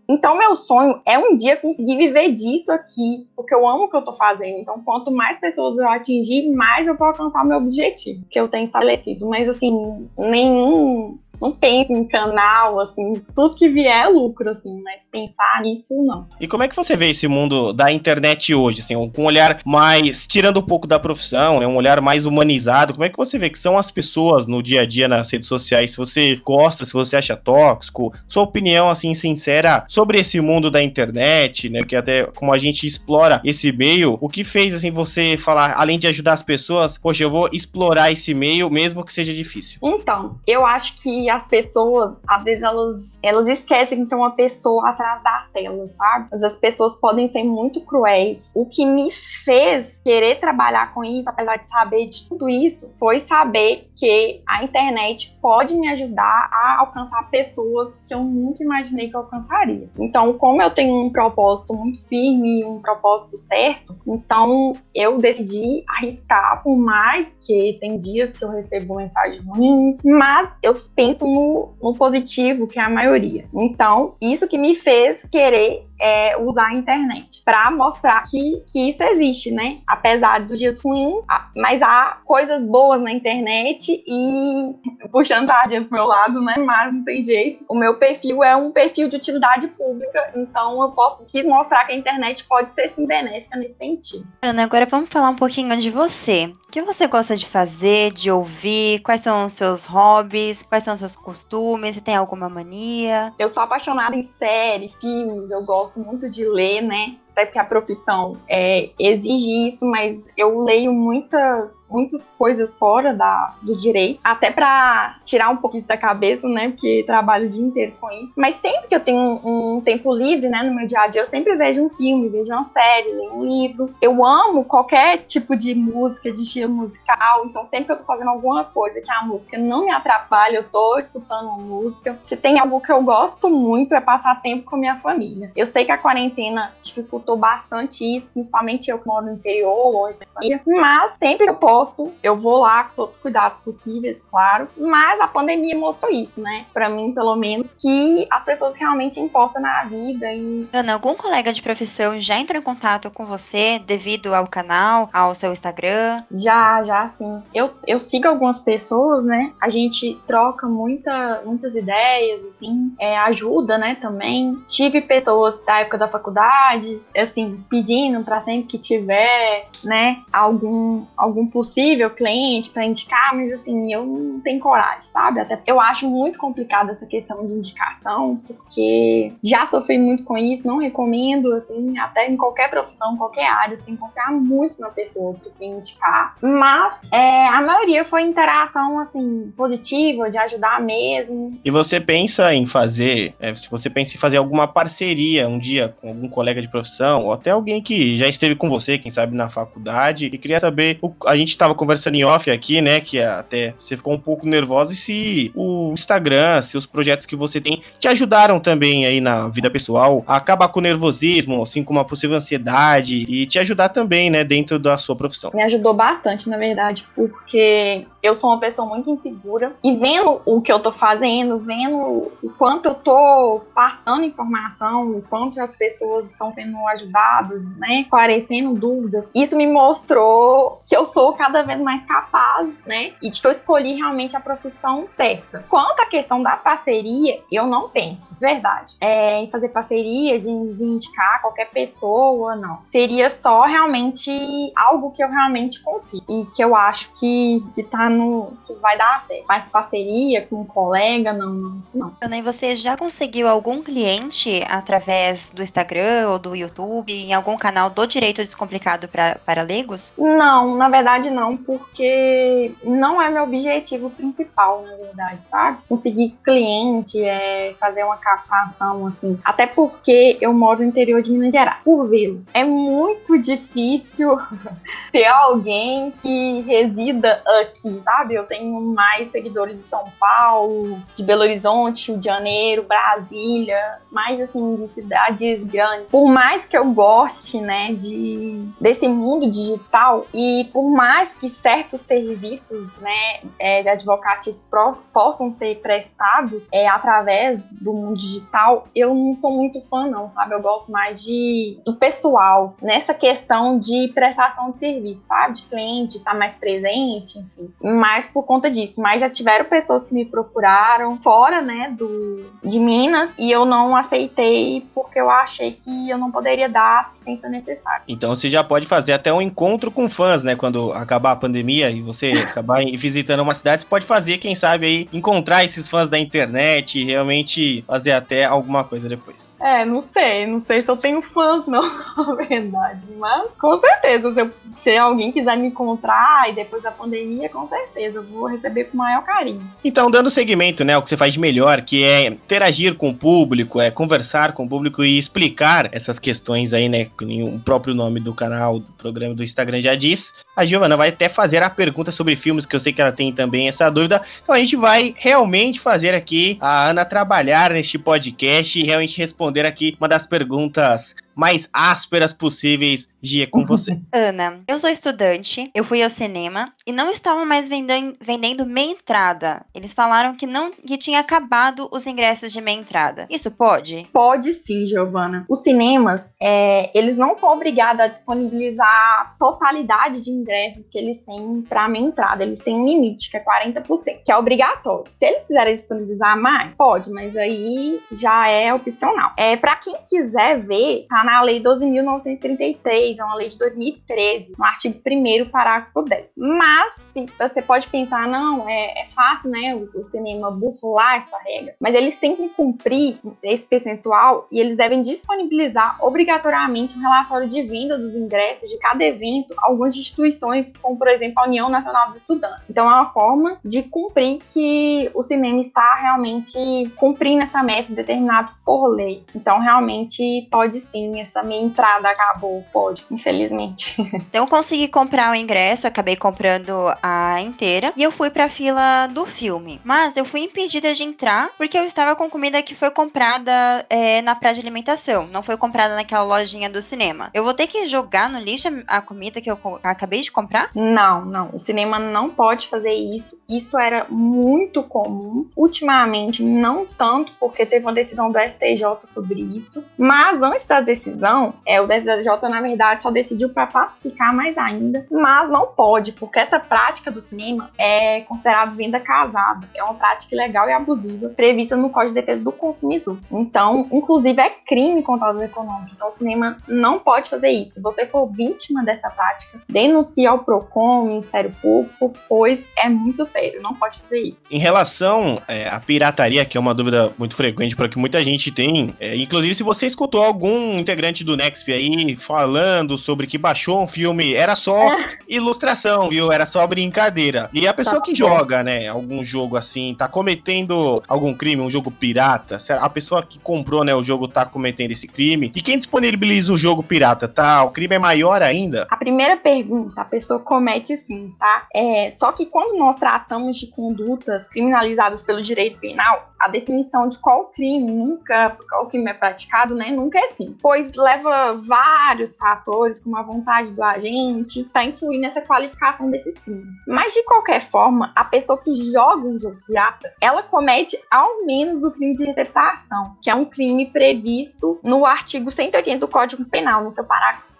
Então, 0.09 0.37
meu 0.37 0.55
sonho 0.57 1.01
é 1.07 1.19
um 1.19 1.37
dia 1.37 1.57
conseguir 1.57 1.97
viver 1.97 2.33
disso 2.33 2.71
aqui, 2.73 3.27
porque 3.37 3.55
eu 3.55 3.67
amo 3.69 3.85
o 3.85 3.91
que 3.91 3.97
eu 3.97 4.03
tô 4.03 4.13
fazendo. 4.13 4.59
Então, 4.59 4.81
quanto 4.85 5.11
mais 5.11 5.39
pessoas 5.39 5.77
eu 5.77 5.89
atingir, 5.89 6.51
mais 6.51 6.87
eu 6.87 6.97
vou 6.97 7.09
alcançar 7.09 7.45
o 7.45 7.49
meu 7.49 7.59
objetivo 7.59 8.25
que 8.31 8.39
eu 8.39 8.49
tenho 8.49 8.65
estabelecido. 8.65 9.27
Mas, 9.27 9.49
assim, 9.49 10.09
nenhum 10.19 11.19
não 11.41 11.53
penso 11.53 11.93
em 11.93 12.05
canal, 12.05 12.81
assim, 12.81 13.15
tudo 13.35 13.55
que 13.55 13.69
vier 13.69 14.07
é 14.07 14.09
lucro, 14.09 14.49
assim, 14.49 14.81
mas 14.83 15.07
pensar 15.11 15.61
nisso 15.63 15.95
não. 16.03 16.27
E 16.41 16.47
como 16.47 16.63
é 16.63 16.69
que 16.69 16.77
você 16.77 16.97
vê 16.97 17.11
esse 17.11 17.29
mundo 17.29 17.73
da 17.73 17.93
internet 17.93 18.55
hoje, 18.55 18.81
assim, 18.81 18.95
com 19.11 19.23
um 19.23 19.27
olhar 19.27 19.61
mais, 19.65 20.27
tirando 20.27 20.61
um 20.61 20.63
pouco 20.63 20.87
da 20.87 20.99
profissão, 20.99 21.61
né, 21.61 21.67
um 21.67 21.77
olhar 21.77 22.01
mais 22.01 22.25
humanizado, 22.25 22.95
como 22.95 23.05
é 23.05 23.09
que 23.09 23.17
você 23.17 23.39
vê 23.39 23.51
que 23.51 23.59
são 23.59 23.77
as 23.77 23.91
pessoas 23.91 24.47
no 24.47 24.63
dia 24.63 24.83
a 24.83 24.87
dia 24.87 25.09
nas 25.09 25.31
redes 25.31 25.49
sociais, 25.49 25.93
se 25.93 25.97
você 25.97 26.37
gosta, 26.37 26.85
se 26.85 26.93
você 26.93 27.17
acha 27.17 27.37
tóxico, 27.37 28.13
sua 28.29 28.43
opinião, 28.43 28.89
assim, 28.89 29.13
sincera 29.15 29.84
sobre 29.89 30.19
esse 30.19 30.41
mundo 30.41 30.71
da 30.71 30.83
internet, 30.83 31.69
né, 31.69 31.85
que 31.85 31.97
até 31.97 32.25
como 32.27 32.53
a 32.53 32.59
gente 32.59 32.87
explora 32.87 33.41
esse 33.45 33.73
meio, 33.73 34.19
o 34.21 34.29
que 34.29 34.45
fez, 34.45 34.75
assim, 34.75 34.91
você 34.91 35.37
falar, 35.37 35.75
além 35.77 35.99
de 35.99 36.07
ajudar 36.07 36.33
as 36.33 36.43
pessoas, 36.43 36.99
poxa, 36.99 37.25
eu 37.25 37.31
vou 37.31 37.49
explorar 37.53 38.13
esse 38.13 38.35
meio, 38.35 38.71
mesmo 38.71 39.05
que 39.05 39.13
seja 39.13 39.33
difícil? 39.33 39.79
Então, 39.83 40.39
eu 40.47 40.65
acho 40.65 41.01
que 41.03 41.29
as 41.29 41.47
pessoas, 41.47 42.21
às 42.27 42.45
vezes, 42.45 42.63
elas, 42.63 43.19
elas 43.23 43.49
esquecem 43.49 44.03
que 44.03 44.09
tem 44.09 44.19
uma 44.19 44.33
pessoa 44.33 44.89
atrás 44.89 45.23
da 45.23 45.47
tela, 45.53 45.87
sabe? 45.89 46.29
Mas 46.31 46.43
as 46.43 46.55
pessoas 46.55 46.95
podem 46.95 47.29
ser 47.29 47.45
muito 47.45 47.81
cruéis. 47.81 48.51
O 48.55 48.67
que 48.67 48.85
me 48.85 49.11
fez 49.11 50.01
querer 50.05 50.39
trabalhar 50.39 50.93
com 50.93 51.05
isso, 51.05 51.29
apesar 51.29 51.57
de 51.57 51.67
saber 51.67 52.07
de 52.07 52.29
tudo 52.29 52.49
isso, 52.49 52.93
foi 52.99 53.21
saber 53.21 53.89
que 53.99 54.43
a 54.47 54.65
internet 54.65 55.37
pode 55.41 55.75
me 55.75 55.89
ajudar 55.89 56.49
a 56.53 56.81
alcançar 56.81 57.29
pessoas 57.31 57.89
que 58.07 58.15
eu 58.15 58.23
nunca 58.23 58.63
imaginei 58.63 59.09
que 59.09 59.17
eu 59.17 59.21
alcançaria. 59.21 59.74
Então, 59.99 60.33
como 60.35 60.63
eu 60.63 60.71
tenho 60.71 60.95
um 60.95 61.11
propósito 61.11 61.75
muito 61.75 62.07
firme, 62.09 62.65
um 62.65 62.81
propósito 62.81 63.37
certo, 63.37 63.97
então 64.07 64.75
eu 64.95 65.19
decidi 65.19 65.85
arriscar, 65.89 66.63
por 66.63 66.77
mais 66.77 67.33
que 67.43 67.77
tem 67.81 67.99
dias 67.99 68.31
que 68.31 68.45
eu 68.45 68.51
recebo 68.51 68.97
mensagens 68.97 69.45
ruins, 69.45 69.99
mas 70.05 70.53
eu 70.63 70.75
penso 70.95 71.27
no, 71.27 71.75
no 71.83 71.95
positivo, 71.95 72.67
que 72.67 72.79
é 72.79 72.83
a 72.83 72.91
maioria. 72.91 73.45
Então, 73.55 74.15
isso 74.21 74.49
que 74.49 74.59
me 74.59 74.75
fez 74.75 75.25
querer 75.31 75.85
é, 76.01 76.37
usar 76.37 76.69
a 76.69 76.75
internet 76.75 77.43
para 77.45 77.71
mostrar 77.71 78.23
que, 78.23 78.63
que 78.71 78.89
isso 78.89 79.03
existe, 79.03 79.51
né? 79.51 79.79
Apesar 79.87 80.41
dos 80.41 80.59
dias 80.59 80.79
ruins, 80.79 81.25
mas 81.57 81.83
há 81.83 82.19
coisas 82.25 82.65
boas 82.65 83.01
na 83.01 83.13
internet 83.13 84.03
e 84.07 84.75
puxando 85.11 85.51
a 85.51 85.63
Adia 85.63 85.83
pro 85.83 85.97
meu 85.97 86.07
lado, 86.07 86.41
né? 86.43 86.55
Mas 86.59 86.93
não 86.93 87.05
tem 87.05 87.23
jeito. 87.23 87.65
O 87.69 87.75
meu 87.75 87.97
perfil 87.97 88.43
é 88.43 88.57
um 88.57 88.71
perfil 88.71 89.09
de 89.09 89.17
utilidade 89.17 89.54
pública, 89.69 90.33
então 90.35 90.83
eu 90.83 90.91
posso 90.91 91.25
quis 91.25 91.45
mostrar 91.47 91.85
que 91.85 91.93
a 91.93 91.97
internet 91.97 92.45
pode 92.45 92.75
ser 92.75 92.89
sim 92.89 93.07
benéfica 93.07 93.57
nesse 93.57 93.77
sentido. 93.77 94.27
Ana, 94.43 94.65
agora 94.65 94.87
vamos 94.87 95.09
falar 95.09 95.31
um 95.31 95.37
pouquinho 95.37 95.77
de 95.77 95.91
você. 95.91 96.53
O 96.69 96.71
que 96.71 96.83
você 96.83 97.07
gosta 97.07 97.37
de 97.37 97.47
fazer, 97.47 98.13
de 98.13 98.31
ouvir? 98.31 99.01
Quais 99.01 99.21
são 99.21 99.47
os 99.47 99.53
seus 99.53 99.85
hobbies? 99.85 100.63
Quais 100.63 100.85
são 100.85 100.95
os 100.95 101.01
seus 101.01 101.17
costumes? 101.17 101.95
Você 101.95 102.01
tem 102.01 102.17
alguma 102.17 102.49
mania? 102.49 103.33
Eu 103.39 103.49
sou 103.49 103.63
apaixonada 103.63 104.17
em 104.17 104.23
série, 104.23 104.93
filmes, 105.01 105.51
eu 105.51 105.63
gosto 105.63 105.85
gosto 105.85 106.01
muito 106.01 106.29
de 106.29 106.47
ler, 106.49 106.83
né? 106.83 107.17
Até 107.35 107.45
porque 107.47 107.59
a 107.59 107.65
profissão 107.65 108.37
é, 108.49 108.91
exige 108.99 109.67
isso, 109.67 109.85
mas 109.85 110.25
eu 110.37 110.63
leio 110.63 110.93
muitas, 110.93 111.81
muitas 111.91 112.25
coisas 112.39 112.79
fora 112.79 113.13
da, 113.13 113.55
do 113.61 113.77
direito, 113.77 114.21
até 114.23 114.53
para 114.53 115.17
tirar 115.25 115.51
um 115.51 115.57
pouquinho 115.57 115.85
da 115.85 115.97
cabeça, 115.97 116.49
né? 116.49 116.71
Porque 116.71 117.03
trabalho 117.05 117.47
o 117.47 117.51
dia 117.51 117.65
inteiro 117.65 117.93
com 118.01 118.11
isso. 118.11 118.33
Mas 118.37 118.55
sempre 118.61 118.89
que 118.89 118.95
eu 118.95 119.01
tenho 119.01 119.41
um, 119.45 119.81
tempo 119.81 120.15
livre, 120.15 120.49
né, 120.49 120.63
no 120.63 120.75
meu 120.75 120.87
dia 120.87 121.01
a 121.01 121.07
dia, 121.09 121.23
eu 121.23 121.27
sempre 121.27 121.57
vejo 121.57 121.85
um 121.85 121.91
filme, 121.91 122.29
vejo 122.29 122.53
uma 122.53 122.63
série, 122.63 123.13
leio 123.13 123.35
um 123.35 123.45
livro. 123.45 123.93
Eu 124.01 124.25
amo 124.25 124.65
qualquer 124.65 125.19
tipo 125.19 125.57
de 125.57 125.75
música, 125.75 126.31
de 126.31 126.43
estilo 126.43 126.73
musical, 126.73 127.47
então 127.47 127.67
sempre 127.69 127.87
que 127.87 127.93
eu 127.93 127.97
tô 127.97 128.05
fazendo 128.05 128.31
alguma 128.31 128.65
coisa 128.65 129.01
que 129.01 129.11
a 129.11 129.23
música 129.25 129.59
não 129.59 129.85
me 129.85 129.91
atrapalha, 129.91 130.59
eu 130.59 130.65
tô 130.65 130.97
escutando 130.97 131.51
música. 131.61 132.17
Se 132.25 132.37
tem 132.37 132.61
algo 132.61 132.81
que 132.81 132.93
eu 132.93 133.03
gosto 133.03 133.51
muito 133.51 133.95
é 133.95 134.01
passar 134.01 134.41
tempo 134.41 134.65
com 134.65 134.77
a 134.77 134.79
minha 134.79 134.97
família. 134.97 135.51
Eu 135.57 135.67
sei 135.67 135.85
que 135.85 135.93
a 135.93 135.99
quarentena 135.99 136.73
dificultou 136.81 137.24
dificultou 137.25 137.37
bastante 137.37 138.05
isso, 138.05 138.29
principalmente 138.33 138.91
eu 138.91 138.99
que 138.99 139.07
moro 139.07 139.27
no 139.27 139.33
interior, 139.33 139.91
longe 139.91 140.19
da 140.19 140.27
família. 140.27 140.61
Mas 140.67 141.13
sempre 141.19 141.47
que 141.47 141.51
eu 141.51 141.57
posso, 141.57 142.13
eu 142.23 142.37
vou 142.37 142.61
lá 142.61 142.85
com 142.85 142.95
todos 142.95 143.17
os 143.17 143.23
cuidados 143.23 143.59
possíveis, 143.65 144.23
claro. 144.31 144.69
Mas 144.77 145.21
a 145.21 145.27
pandemia 145.27 145.77
mostrou 145.77 146.13
isso, 146.13 146.41
né? 146.41 146.67
Para 146.73 146.89
mim, 146.89 147.13
pelo 147.13 147.35
menos, 147.35 147.75
que 147.79 148.27
as 148.31 148.45
pessoas 148.45 148.77
realmente 148.77 149.19
importam 149.19 149.63
na 149.63 149.85
vida. 149.85 150.31
E... 150.33 150.69
Ana, 150.73 150.93
algum 150.93 151.15
colega 151.15 151.53
de 151.53 151.63
profissão 151.63 152.21
já 152.21 152.39
entrou 152.39 152.61
em 152.61 152.65
contato 152.65 153.11
com 153.11 153.25
você 153.25 153.79
devido 153.79 154.35
ao 154.35 154.47
canal, 154.47 155.09
ao 155.13 155.35
seu 155.35 155.53
Instagram? 155.53 156.23
Já, 156.31 156.83
já 156.83 157.07
sim. 157.07 157.43
Eu, 157.55 157.71
eu 157.87 157.99
sigo 157.99 158.29
algumas 158.29 158.59
pessoas, 158.59 159.25
né? 159.25 159.53
A 159.63 159.69
gente 159.69 160.21
troca 160.27 160.67
muita, 160.67 161.43
muitas 161.45 161.75
ideias, 161.75 162.45
assim, 162.45 162.95
é, 163.01 163.17
ajuda, 163.19 163.79
né, 163.79 163.97
também. 164.01 164.63
Tive 164.67 165.01
pessoas 165.01 165.59
da 165.65 165.81
época 165.81 165.99
da 165.99 166.09
faculdade, 166.09 167.01
assim, 167.17 167.63
pedindo 167.69 168.23
para 168.25 168.41
sempre 168.41 168.65
que 168.65 168.79
tiver, 168.79 169.67
né, 169.83 170.23
algum, 170.33 171.05
algum 171.17 171.47
possível 171.47 172.11
cliente 172.11 172.71
para 172.71 172.85
indicar, 172.85 173.35
mas 173.35 173.53
assim, 173.53 173.93
eu 173.93 174.05
não 174.05 174.41
tenho 174.41 174.61
coragem, 174.61 175.03
sabe? 175.03 175.41
Até 175.41 175.61
eu 175.67 175.81
acho 175.81 176.09
muito 176.09 176.39
complicada 176.39 176.91
essa 176.91 177.07
questão 177.07 177.47
de 177.47 177.53
indicação, 177.53 178.41
porque 178.47 179.33
já 179.43 179.67
sofri 179.67 179.99
muito 179.99 180.25
com 180.25 180.37
isso, 180.37 180.67
não 180.67 180.79
recomendo, 180.79 181.53
assim, 181.55 181.99
até 181.99 182.29
em 182.29 182.37
qualquer 182.37 182.69
profissão, 182.71 183.17
qualquer 183.17 183.47
área, 183.47 183.77
você 183.77 183.85
tem 183.85 183.95
que 183.95 184.01
confiar 184.01 184.33
muito 184.33 184.81
na 184.81 184.89
pessoa 184.89 185.35
para 185.35 185.49
você 185.49 185.65
indicar. 185.65 186.37
Mas 186.43 186.97
é, 187.13 187.47
a 187.49 187.63
maioria 187.63 188.05
foi 188.05 188.23
interação, 188.23 188.99
assim, 188.99 189.53
positiva, 189.57 190.31
de 190.31 190.39
ajudar 190.39 190.81
mesmo. 190.81 191.59
E 191.65 191.71
você 191.71 192.01
pensa 192.01 192.55
em 192.55 192.67
fazer, 192.67 193.35
é, 193.39 193.55
se 193.55 193.71
você 193.71 193.89
pensa 193.89 194.17
em 194.17 194.19
fazer 194.19 194.37
alguma 194.37 194.67
parceria 194.67 195.49
um 195.49 195.59
dia 195.59 195.95
com 196.01 196.09
algum 196.09 196.29
colega 196.29 196.61
de 196.61 196.69
profissão, 196.69 197.04
ou 197.13 197.33
até 197.33 197.51
alguém 197.51 197.83
que 197.83 198.17
já 198.17 198.29
esteve 198.29 198.55
com 198.55 198.69
você, 198.69 198.99
quem 198.99 199.11
sabe 199.11 199.37
na 199.37 199.49
faculdade, 199.49 200.27
e 200.27 200.39
queria 200.39 200.59
saber, 200.59 200.99
a 201.27 201.37
gente 201.37 201.49
estava 201.49 201.75
conversando 201.75 202.15
em 202.15 202.25
off 202.25 202.51
aqui, 202.51 202.81
né, 202.81 203.01
que 203.01 203.21
até 203.21 203.75
você 203.79 203.97
ficou 203.97 204.15
um 204.15 204.19
pouco 204.19 204.47
nervosa 204.47 204.93
e 204.93 204.97
se 204.97 205.53
o 205.55 205.93
Instagram, 205.93 206.63
se 206.63 206.77
os 206.77 206.87
projetos 206.87 207.27
que 207.27 207.37
você 207.37 207.61
tem 207.61 207.83
te 207.99 208.09
ajudaram 208.09 208.59
também 208.59 209.07
aí 209.07 209.21
na 209.21 209.49
vida 209.49 209.71
pessoal 209.71 210.25
a 210.27 210.37
acabar 210.37 210.69
com 210.69 210.81
o 210.81 210.83
nervosismo, 210.83 211.63
assim 211.63 211.83
como 211.83 211.99
uma 211.99 212.05
possível 212.05 212.37
ansiedade 212.37 213.25
e 213.29 213.47
te 213.47 213.59
ajudar 213.59 213.89
também, 213.91 214.31
né, 214.31 214.45
dentro 214.45 214.79
da 214.79 214.99
sua 214.99 215.17
profissão. 215.17 215.51
Me 215.55 215.63
ajudou 215.63 215.95
bastante, 215.95 216.49
na 216.49 216.57
verdade, 216.57 217.05
porque 217.15 218.07
eu 218.23 218.35
sou 218.35 218.51
uma 218.51 218.61
pessoa 218.61 218.89
muito 218.89 219.11
insegura 219.11 219.75
e 219.83 219.97
vendo 219.97 220.41
o 220.45 220.61
que 220.61 220.73
eu 220.73 220.81
tô 220.81 220.91
fazendo, 220.91 221.59
vendo 221.59 222.33
o 222.43 222.51
quanto 222.57 222.87
eu 222.87 222.95
tô 222.95 223.61
passando 223.75 224.25
informação, 224.25 225.11
o 225.11 225.23
quanto 225.23 225.61
as 225.61 225.75
pessoas 225.77 226.31
estão 226.31 226.51
sendo 226.51 226.73
ajudadas, 226.95 227.69
né, 227.77 228.01
esclarecendo 228.01 228.75
dúvidas, 228.75 229.31
isso 229.35 229.57
me 229.57 229.67
mostrou 229.67 230.81
que 230.89 230.97
eu 230.97 231.05
sou 231.05 231.35
cada 231.35 231.63
vez 231.63 231.81
mais 231.81 232.05
capaz, 232.05 232.85
né, 232.85 233.13
e 233.23 233.31
de 233.31 233.41
que 233.41 233.47
eu 233.47 233.51
escolhi 233.51 233.95
realmente 233.95 234.37
a 234.37 234.41
profissão 234.41 235.07
certa. 235.15 235.65
Quanto 235.69 236.01
à 236.01 236.07
questão 236.07 236.43
da 236.43 236.57
parceria, 236.57 237.41
eu 237.51 237.67
não 237.67 237.89
penso, 237.89 238.37
verdade, 238.41 238.95
é, 239.01 239.41
em 239.41 239.51
fazer 239.51 239.69
parceria, 239.69 240.39
de 240.39 240.49
indicar 240.49 241.41
qualquer 241.41 241.71
pessoa, 241.71 242.57
não. 242.57 242.79
Seria 242.91 243.29
só 243.31 243.63
realmente 243.63 244.31
algo 244.77 245.11
que 245.11 245.23
eu 245.23 245.29
realmente 245.29 245.83
confio 245.83 246.23
e 246.29 246.47
que 246.55 246.63
eu 246.63 246.75
acho 246.75 247.13
que, 247.15 247.63
que 247.75 247.83
tá 247.83 248.09
no. 248.09 248.53
que 248.67 248.73
vai 248.75 248.97
dar 248.97 249.21
certo. 249.21 249.45
Mas 249.49 249.67
parceria 249.67 250.47
com 250.47 250.61
um 250.61 250.65
colega, 250.65 251.33
não, 251.33 251.53
não, 251.53 251.79
isso 251.79 251.99
não. 251.99 252.17
Ana, 252.21 252.37
e 252.37 252.43
você 252.43 252.77
já 252.77 252.97
conseguiu 252.97 253.49
algum 253.49 253.83
cliente 253.83 254.65
através 254.69 255.51
do 255.51 255.63
Instagram 255.63 256.31
ou 256.31 256.39
do 256.39 256.55
YouTube, 256.55 256.84
em 257.09 257.33
algum 257.33 257.57
canal 257.57 257.91
do 257.91 258.07
Direito 258.07 258.43
Descomplicado 258.43 259.09
pra, 259.09 259.37
para 259.45 259.63
leigos? 259.63 260.13
Não, 260.17 260.77
na 260.77 260.89
verdade 260.89 261.31
não, 261.31 261.57
porque 261.57 262.73
não 262.83 263.21
é 263.21 263.31
meu 263.31 263.45
objetivo 263.45 264.11
principal, 264.11 264.83
na 264.83 264.97
verdade, 264.97 265.45
sabe? 265.45 265.79
Conseguir 265.89 266.37
cliente, 266.45 267.23
é, 267.23 267.75
fazer 267.79 268.05
uma 268.05 268.17
captação, 268.17 269.07
assim. 269.07 269.39
Até 269.45 269.67
porque 269.67 270.39
eu 270.41 270.53
moro 270.53 270.81
no 270.81 270.87
interior 270.87 271.21
de 271.23 271.33
Minas 271.33 271.53
Gerais. 271.53 271.79
Por 271.85 272.09
vê-lo, 272.09 272.45
é 272.53 272.65
muito 272.65 273.39
difícil 273.39 274.39
ter 275.13 275.27
alguém 275.27 276.11
que 276.13 276.61
resida 276.63 277.43
aqui, 277.61 278.01
sabe? 278.01 278.35
Eu 278.35 278.45
tenho 278.45 278.81
mais 278.95 279.31
seguidores 279.31 279.83
de 279.83 279.89
São 279.89 280.05
Paulo, 280.19 281.01
de 281.15 281.23
Belo 281.23 281.43
Horizonte, 281.43 282.11
Rio 282.11 282.19
de 282.19 282.25
Janeiro, 282.27 282.83
Brasília, 282.83 283.99
mais 284.13 284.41
assim 284.41 284.75
de 284.75 284.87
cidades 284.87 285.65
grandes. 285.65 286.07
Por 286.11 286.29
mais 286.29 286.65
que 286.65 286.74
eu 286.77 286.93
goste, 286.93 287.61
né, 287.61 287.93
de 287.93 288.69
desse 288.81 289.07
mundo 289.09 289.51
digital 289.51 290.27
e 290.33 290.69
por 290.73 290.91
mais 290.91 291.33
que 291.33 291.49
certos 291.49 292.01
serviços, 292.01 292.95
né, 292.99 293.41
é, 293.59 293.83
de 293.83 293.89
advocates 293.89 294.69
possam 295.13 295.53
ser 295.53 295.81
prestados 295.81 296.69
é, 296.73 296.89
através 296.89 297.59
do 297.71 297.93
mundo 297.93 298.17
digital, 298.17 298.89
eu 298.95 299.15
não 299.15 299.35
sou 299.35 299.51
muito 299.51 299.81
fã 299.81 300.07
não, 300.07 300.29
sabe? 300.29 300.55
Eu 300.55 300.63
gosto 300.63 300.91
mais 300.91 301.23
de 301.23 301.79
do 301.85 301.95
pessoal 301.95 302.75
nessa 302.81 303.15
questão 303.15 303.79
de 303.79 304.09
prestação 304.15 304.71
de 304.71 304.79
serviço, 304.79 305.27
sabe? 305.27 305.55
De 305.55 305.63
cliente 305.63 306.19
estar 306.19 306.33
tá 306.33 306.37
mais 306.37 306.55
presente, 306.55 307.39
enfim. 307.39 307.73
Mais 307.83 308.27
por 308.27 308.45
conta 308.45 308.71
disso. 308.71 309.01
Mas 309.01 309.21
já 309.21 309.29
tiveram 309.29 309.65
pessoas 309.65 310.05
que 310.05 310.15
me 310.15 310.25
procuraram 310.25 311.21
fora, 311.21 311.61
né, 311.61 311.95
do, 311.97 312.45
de 312.63 312.79
Minas 312.79 313.33
e 313.39 313.51
eu 313.51 313.65
não 313.65 313.97
aceitei 313.97 314.87
porque 314.95 315.21
eu 315.21 315.31
achei 315.31 315.73
que 315.73 316.11
eu 316.11 316.19
não 316.19 316.31
poderia 316.31 316.54
dar 316.69 316.99
a 316.99 317.01
assistência 317.01 317.49
necessária. 317.49 318.03
Então 318.09 318.35
você 318.35 318.49
já 318.49 318.63
pode 318.63 318.87
fazer 318.87 319.13
até 319.13 319.33
um 319.33 319.43
encontro 319.43 319.91
com 319.91 320.09
fãs, 320.09 320.43
né? 320.45 320.57
Quando 320.57 320.93
acabar 320.93 321.33
a 321.33 321.37
pandemia 321.37 321.91
e 321.91 322.01
você 322.01 322.33
acabar 322.49 322.85
visitando 322.97 323.41
uma 323.41 323.55
cidade, 323.55 323.83
você 323.83 323.89
pode 323.89 324.07
fazer, 324.07 324.39
quem 324.39 324.55
sabe, 324.55 324.87
aí, 324.87 325.09
encontrar 325.13 325.65
esses 325.65 325.89
fãs 325.89 326.09
da 326.09 326.19
internet 326.19 327.01
e 327.01 327.05
realmente 327.05 327.85
fazer 327.87 328.13
até 328.13 328.45
alguma 328.45 328.85
coisa 328.85 329.09
depois. 329.09 329.57
É, 329.61 329.85
não 329.85 330.01
sei, 330.01 330.47
não 330.47 330.61
sei 330.61 330.83
se 330.83 330.91
eu 330.91 330.97
tenho 330.97 331.21
fãs, 331.23 331.67
não, 331.67 331.83
na 332.17 332.35
verdade. 332.35 333.05
Mas 333.19 333.51
com 333.59 333.81
certeza, 333.81 334.33
se, 334.33 334.41
eu, 334.41 334.51
se 334.75 334.97
alguém 334.97 335.33
quiser 335.33 335.57
me 335.57 335.69
encontrar 335.69 336.51
e 336.51 336.55
depois 336.55 336.83
da 336.83 336.91
pandemia, 336.91 337.49
com 337.49 337.69
certeza, 337.69 338.19
eu 338.19 338.23
vou 338.23 338.47
receber 338.47 338.85
com 338.85 338.95
o 338.95 338.99
maior 338.99 339.23
carinho. 339.23 339.63
Então, 339.85 340.11
dando 340.11 340.31
seguimento, 340.31 340.85
né, 340.85 340.97
o 340.97 341.03
que 341.03 341.09
você 341.09 341.17
faz 341.17 341.33
de 341.33 341.41
melhor, 341.41 341.83
que 341.83 342.05
é 342.05 342.27
interagir 342.27 342.95
com 342.95 343.11
o 343.11 343.15
público, 343.15 343.81
é 343.81 343.91
conversar 343.91 344.53
com 344.53 344.65
o 344.65 344.69
público 344.69 345.05
e 345.05 345.19
explicar 345.19 345.89
essas 345.93 346.19
questões 346.19 346.44
aí, 346.53 346.89
né, 346.89 347.09
o 347.21 347.59
próprio 347.59 347.95
nome 347.95 348.21
do 348.21 348.35
canal, 348.35 348.81
do 348.81 348.93
programa 348.93 349.35
do 349.35 349.43
Instagram 349.43 349.81
já 349.81 349.95
diz. 349.95 350.33
A 350.57 350.65
Giovana 350.65 350.97
vai 350.97 351.09
até 351.09 351.29
fazer 351.29 351.63
a 351.63 351.71
pergunta 351.71 352.13
sobre 352.13 352.37
filmes, 352.37 352.67
que 352.67 352.77
eu 352.77 352.81
sei 352.81 352.93
que 352.93 353.01
ela 353.01 353.13
tem 353.13 353.33
também 353.33 353.69
essa 353.69 353.91
dúvida. 353.91 354.21
Então 354.43 354.55
a 354.55 354.59
gente 354.59 354.77
vai 354.77 355.15
realmente 355.17 355.81
fazer 355.81 356.15
aqui 356.15 356.59
a 356.61 356.91
Ana 356.91 357.05
trabalhar 357.05 357.71
neste 357.71 357.99
podcast 357.99 358.79
e 358.79 358.85
realmente 358.85 359.19
responder 359.19 359.67
aqui 359.67 359.97
uma 359.99 360.09
das 360.09 360.27
perguntas 360.27 361.15
mais 361.35 361.69
ásperas 361.73 362.33
possíveis, 362.33 363.09
Gia, 363.23 363.47
com 363.47 363.65
você. 363.65 363.99
Ana, 364.13 364.61
eu 364.69 364.79
sou 364.79 364.91
estudante, 364.91 365.71
eu 365.75 365.83
fui 365.83 366.03
ao 366.03 366.11
cinema 366.11 366.73
e 366.87 366.93
não 366.93 367.11
estavam 367.11 367.47
mais 367.47 367.69
vendendo, 367.69 368.17
vendendo 368.21 368.67
meia 368.67 368.93
entrada. 368.93 369.65
Eles 369.75 369.95
falaram 369.95 370.37
que 370.37 370.47
não 370.47 370.71
que 370.71 370.99
tinha 370.99 371.21
acabado 371.21 371.89
os 371.91 372.07
ingressos 372.07 372.53
de 372.53 372.61
meia 372.61 372.79
entrada. 372.79 373.27
Isso 373.31 373.51
pode? 373.51 374.07
Pode 374.13 374.53
sim, 374.53 374.85
Giovana. 374.85 375.45
Os 375.49 375.61
cinemas, 375.61 376.31
é, 376.41 376.91
eles 376.97 377.17
não 377.17 377.35
são 377.35 377.53
obrigados 377.53 378.01
a 378.01 378.07
disponibilizar 378.07 378.87
a 378.87 379.35
totalidade 379.39 380.23
de 380.23 380.31
ingressos 380.31 380.89
que 380.89 380.99
eles 380.99 381.19
têm 381.19 381.63
para 381.63 381.89
meia 381.89 382.05
entrada. 382.05 382.45
Eles 382.45 382.61
têm 382.61 382.77
um 382.77 382.85
limite, 382.85 383.31
que 383.31 383.37
é 383.37 383.45
40%, 383.45 384.23
que 384.25 384.31
é 384.31 384.37
obrigatório. 384.37 385.11
Se 385.11 385.25
eles 385.25 385.45
quiserem 385.45 385.75
disponibilizar 385.75 386.39
mais, 386.41 386.75
pode, 386.75 387.11
mas 387.11 387.37
aí 387.37 388.01
já 388.13 388.49
é 388.49 388.73
opcional. 388.73 389.33
É, 389.37 389.57
para 389.57 389.77
quem 389.77 389.97
quiser 390.09 390.61
ver, 390.61 391.07
tá 391.09 391.24
na 391.25 391.43
Lei 391.43 391.63
12.933, 391.63 393.19
é 393.19 393.25
uma 393.25 393.35
lei 393.35 393.49
de 393.49 393.59
2013, 393.59 394.55
no 394.59 394.65
artigo 394.65 395.01
1 395.05 395.51
parágrafo 395.51 396.03
10. 396.03 396.31
Mas, 396.37 396.93
se 397.11 397.27
você 397.39 397.63
pode 397.63 397.89
pensar, 397.89 398.29
não, 398.29 398.69
é, 398.69 399.03
é 399.03 399.07
fácil, 399.07 399.51
né, 399.51 399.75
o, 399.75 400.05
cinema 400.05 400.51
burlar 400.51 401.17
essa 401.17 401.39
regra, 401.39 401.75
mas 401.81 401.95
eles 401.95 402.17
têm 402.17 402.37
que 402.37 402.49
cumprir 402.51 403.19
esse 403.43 403.65
percentual 403.65 404.47
e 404.53 404.61
eles 404.61 404.77
devem 404.77 405.01
disponibilizar 405.01 405.97
obrigatoriamente 406.05 406.97
um 406.99 407.01
relatório 407.01 407.49
de 407.49 407.63
venda 407.63 407.99
dos 407.99 408.15
ingressos 408.15 408.69
de 408.69 408.77
cada 408.79 409.03
evento 409.03 409.55
a 409.59 409.67
algumas 409.67 409.97
instituições, 409.97 410.77
como, 410.77 410.99
por 410.99 411.09
exemplo, 411.09 411.41
a 411.41 411.47
União 411.47 411.69
Nacional 411.69 412.09
dos 412.09 412.19
Estudantes. 412.19 412.69
Então, 412.69 412.89
é 412.89 412.95
uma 412.95 413.07
forma 413.07 413.59
de 413.65 413.83
cumprir 413.83 414.41
que 414.53 415.11
o 415.15 415.23
cinema 415.23 415.61
está 415.61 415.95
realmente 416.01 416.93
cumprindo 416.97 417.43
essa 417.43 417.63
meta 417.63 417.93
determinada 417.93 418.51
por 418.65 418.89
lei. 418.89 419.25
Então, 419.35 419.59
realmente, 419.59 420.47
pode 420.51 420.81
sim 420.81 421.14
essa 421.23 421.43
minha 421.43 421.63
entrada 421.63 422.09
acabou, 422.09 422.65
pode, 422.73 423.05
infelizmente. 423.11 423.95
Então 424.35 424.45
eu 424.45 424.49
consegui 424.49 424.89
comprar 424.89 425.31
o 425.31 425.35
ingresso, 425.35 425.87
acabei 425.87 426.17
comprando 426.17 426.73
a 427.03 427.41
inteira 427.41 427.93
e 427.97 428.03
eu 428.03 428.11
fui 428.11 428.31
pra 428.31 428.49
fila 428.49 429.07
do 429.07 429.25
filme. 429.27 429.81
Mas 429.85 430.17
eu 430.17 430.25
fui 430.25 430.41
impedida 430.41 430.93
de 430.93 431.05
entrar 431.05 431.51
porque 431.57 431.79
eu 431.79 431.85
estava 431.85 432.17
com 432.17 432.29
comida 432.29 432.63
que 432.63 432.75
foi 432.75 432.91
comprada 432.91 433.85
é, 433.89 434.23
na 434.23 434.35
praia 434.35 434.55
de 434.55 434.61
alimentação, 434.61 435.29
não 435.29 435.43
foi 435.43 435.57
comprada 435.57 435.95
naquela 435.95 436.25
lojinha 436.25 436.69
do 436.69 436.83
cinema. 436.83 437.31
Eu 437.33 437.45
vou 437.45 437.55
ter 437.55 437.67
que 437.67 437.87
jogar 437.87 438.29
no 438.29 438.39
lixo 438.39 438.69
a 438.87 439.01
comida 439.01 439.41
que 439.41 439.51
eu 439.51 439.59
acabei 439.83 440.21
de 440.21 440.33
comprar? 440.33 440.71
Não, 440.75 441.25
não. 441.25 441.55
O 441.55 441.59
cinema 441.59 441.99
não 441.99 442.31
pode 442.31 442.69
fazer 442.69 442.93
isso. 442.93 443.41
Isso 443.49 443.79
era 443.79 444.07
muito 444.09 444.83
comum. 444.83 445.47
Ultimamente, 445.57 446.43
não 446.43 446.87
tanto, 446.87 447.33
porque 447.39 447.65
teve 447.65 447.85
uma 447.85 447.93
decisão 447.93 448.31
do 448.31 448.39
STJ 448.39 448.85
sobre 449.05 449.41
isso. 449.41 449.85
Mas 449.97 450.43
antes 450.43 450.67
da 450.67 450.81
decisão, 450.81 451.04
decisão, 451.05 451.55
é, 451.67 451.81
o 451.81 451.87
STJ, 451.87 452.49
na 452.49 452.61
verdade, 452.61 453.03
só 453.03 453.11
decidiu 453.11 453.51
para 453.51 453.67
pacificar 453.67 454.35
mais 454.35 454.57
ainda, 454.57 455.05
mas 455.11 455.51
não 455.51 455.67
pode, 455.67 456.13
porque 456.13 456.39
essa 456.39 456.59
prática 456.59 457.11
do 457.11 457.21
cinema 457.21 457.71
é 457.79 458.23
considerada 458.23 458.71
venda 458.73 458.99
casada. 458.99 459.69
É 459.75 459.83
uma 459.83 459.95
prática 459.95 460.35
ilegal 460.35 460.69
e 460.69 460.73
abusiva 460.73 461.29
prevista 461.29 461.77
no 461.77 461.91
Código 461.91 462.15
de 462.15 462.21
Defesa 462.21 462.43
do 462.43 462.53
Consumidor. 462.53 463.19
Então, 463.31 463.89
inclusive, 463.93 464.41
é 464.41 464.51
crime 464.67 465.03
contra 465.03 465.33
o 465.33 465.43
econômico. 465.43 465.91
Então, 465.95 466.09
o 466.09 466.11
cinema 466.11 466.57
não 466.67 466.99
pode 466.99 467.29
fazer 467.29 467.51
isso. 467.51 467.75
Se 467.75 467.83
você 467.83 468.07
for 468.07 468.27
vítima 468.27 468.85
dessa 468.85 469.11
prática, 469.11 469.61
denuncie 469.69 470.27
ao 470.27 470.39
PROCON, 470.39 471.05
Ministério 471.05 471.53
Público, 471.61 472.13
pois 472.29 472.65
é 472.77 472.89
muito 472.89 473.25
sério, 473.25 473.61
não 473.61 473.75
pode 473.75 473.99
fazer 474.01 474.21
isso. 474.21 474.39
Em 474.51 474.59
relação 474.59 475.41
é, 475.49 475.69
à 475.69 475.81
pirataria, 475.81 476.45
que 476.45 476.57
é 476.57 476.61
uma 476.61 476.75
dúvida 476.75 477.13
muito 477.19 477.37
frequente 477.37 477.77
para 477.77 477.89
que 477.89 477.99
muita 477.99 478.23
gente 478.23 478.51
tem, 478.51 478.95
é, 479.01 479.17
inclusive 479.17 479.55
se 479.55 479.63
você 479.63 479.87
escutou 479.87 480.23
algum 480.23 480.85
integrante 480.95 481.25
do 481.25 481.37
Nexp 481.37 481.73
aí 481.73 482.15
falando 482.15 482.97
sobre 482.97 483.27
que 483.27 483.37
baixou 483.37 483.83
um 483.83 483.87
filme, 483.87 484.33
era 484.35 484.55
só 484.55 484.93
é. 484.93 485.19
ilustração, 485.29 486.09
viu? 486.09 486.31
Era 486.31 486.47
só 486.47 486.65
brincadeira. 486.67 487.49
E 487.53 487.67
a 487.67 487.75
pessoa 487.75 487.97
tá 487.97 488.03
que 488.03 488.15
joga, 488.15 488.63
né, 488.63 488.87
algum 488.87 489.25
jogo 489.25 489.57
assim, 489.57 489.95
tá 489.99 490.07
cometendo 490.07 491.03
algum 491.09 491.35
crime, 491.35 491.61
um 491.61 491.71
jogo 491.71 491.91
pirata, 491.91 492.59
a 492.79 492.89
pessoa 492.89 493.23
que 493.23 493.39
comprou, 493.41 493.85
né, 493.85 493.95
o 493.95 494.03
jogo 494.03 494.29
tá 494.29 494.47
cometendo 494.47 494.93
esse 494.93 495.09
crime. 495.09 495.51
E 495.55 495.61
quem 495.61 495.77
disponibiliza 495.77 496.53
o 496.53 496.57
jogo 496.57 496.83
pirata, 496.83 497.27
tá? 497.27 497.65
O 497.65 497.71
crime 497.71 497.97
é 497.97 497.99
maior 497.99 498.41
ainda? 498.41 498.87
A 498.89 498.97
primeira 498.97 499.37
pergunta, 499.37 500.01
a 500.01 500.05
pessoa 500.05 500.39
comete 500.39 500.97
sim, 500.97 501.35
tá? 501.39 501.67
É, 501.75 502.11
só 502.13 502.31
que 502.31 502.47
quando 502.47 502.79
nós 502.79 502.97
tratamos 502.97 503.57
de 503.57 503.67
condutas 503.67 504.47
criminalizadas 504.49 505.23
pelo 505.23 505.43
direito 505.43 505.79
penal, 505.81 506.33
a 506.39 506.49
definição 506.49 507.09
de 507.09 507.19
qual 507.19 507.47
crime 507.47 507.91
nunca, 507.91 508.57
qual 508.69 508.87
crime 508.87 509.11
é 509.11 509.15
praticado, 509.15 509.75
né, 509.75 509.91
nunca 509.91 510.19
é 510.19 510.25
assim. 510.27 510.55
Pois 510.61 510.84
mas 510.85 510.95
leva 510.95 511.55
vários 511.67 512.37
fatores, 512.37 513.01
como 513.01 513.17
a 513.17 513.23
vontade 513.23 513.73
do 513.73 513.83
agente, 513.83 514.65
para 514.65 514.85
influir 514.85 515.19
nessa 515.19 515.41
qualificação 515.41 516.11
desses 516.11 516.39
crimes. 516.41 516.83
Mas 516.87 517.13
de 517.13 517.23
qualquer 517.25 517.63
forma, 517.63 518.13
a 518.15 518.25
pessoa 518.25 518.59
que 518.59 518.73
joga 518.93 519.27
um 519.27 519.39
jogo 519.39 519.59
pirata, 519.67 520.13
ela 520.21 520.43
comete 520.43 520.99
ao 521.11 521.45
menos 521.47 521.83
o 521.85 521.91
crime 521.91 522.15
de 522.15 522.25
receptação, 522.25 523.17
que 523.23 523.31
é 523.31 523.35
um 523.35 523.45
crime 523.45 523.91
previsto 523.91 524.79
no 524.83 525.05
artigo 525.07 525.51
180 525.51 525.99
do 525.99 526.09
Código 526.09 526.45
Penal, 526.45 526.85
no 526.85 526.93
seu 526.93 527.05
parágrafo 527.05 527.54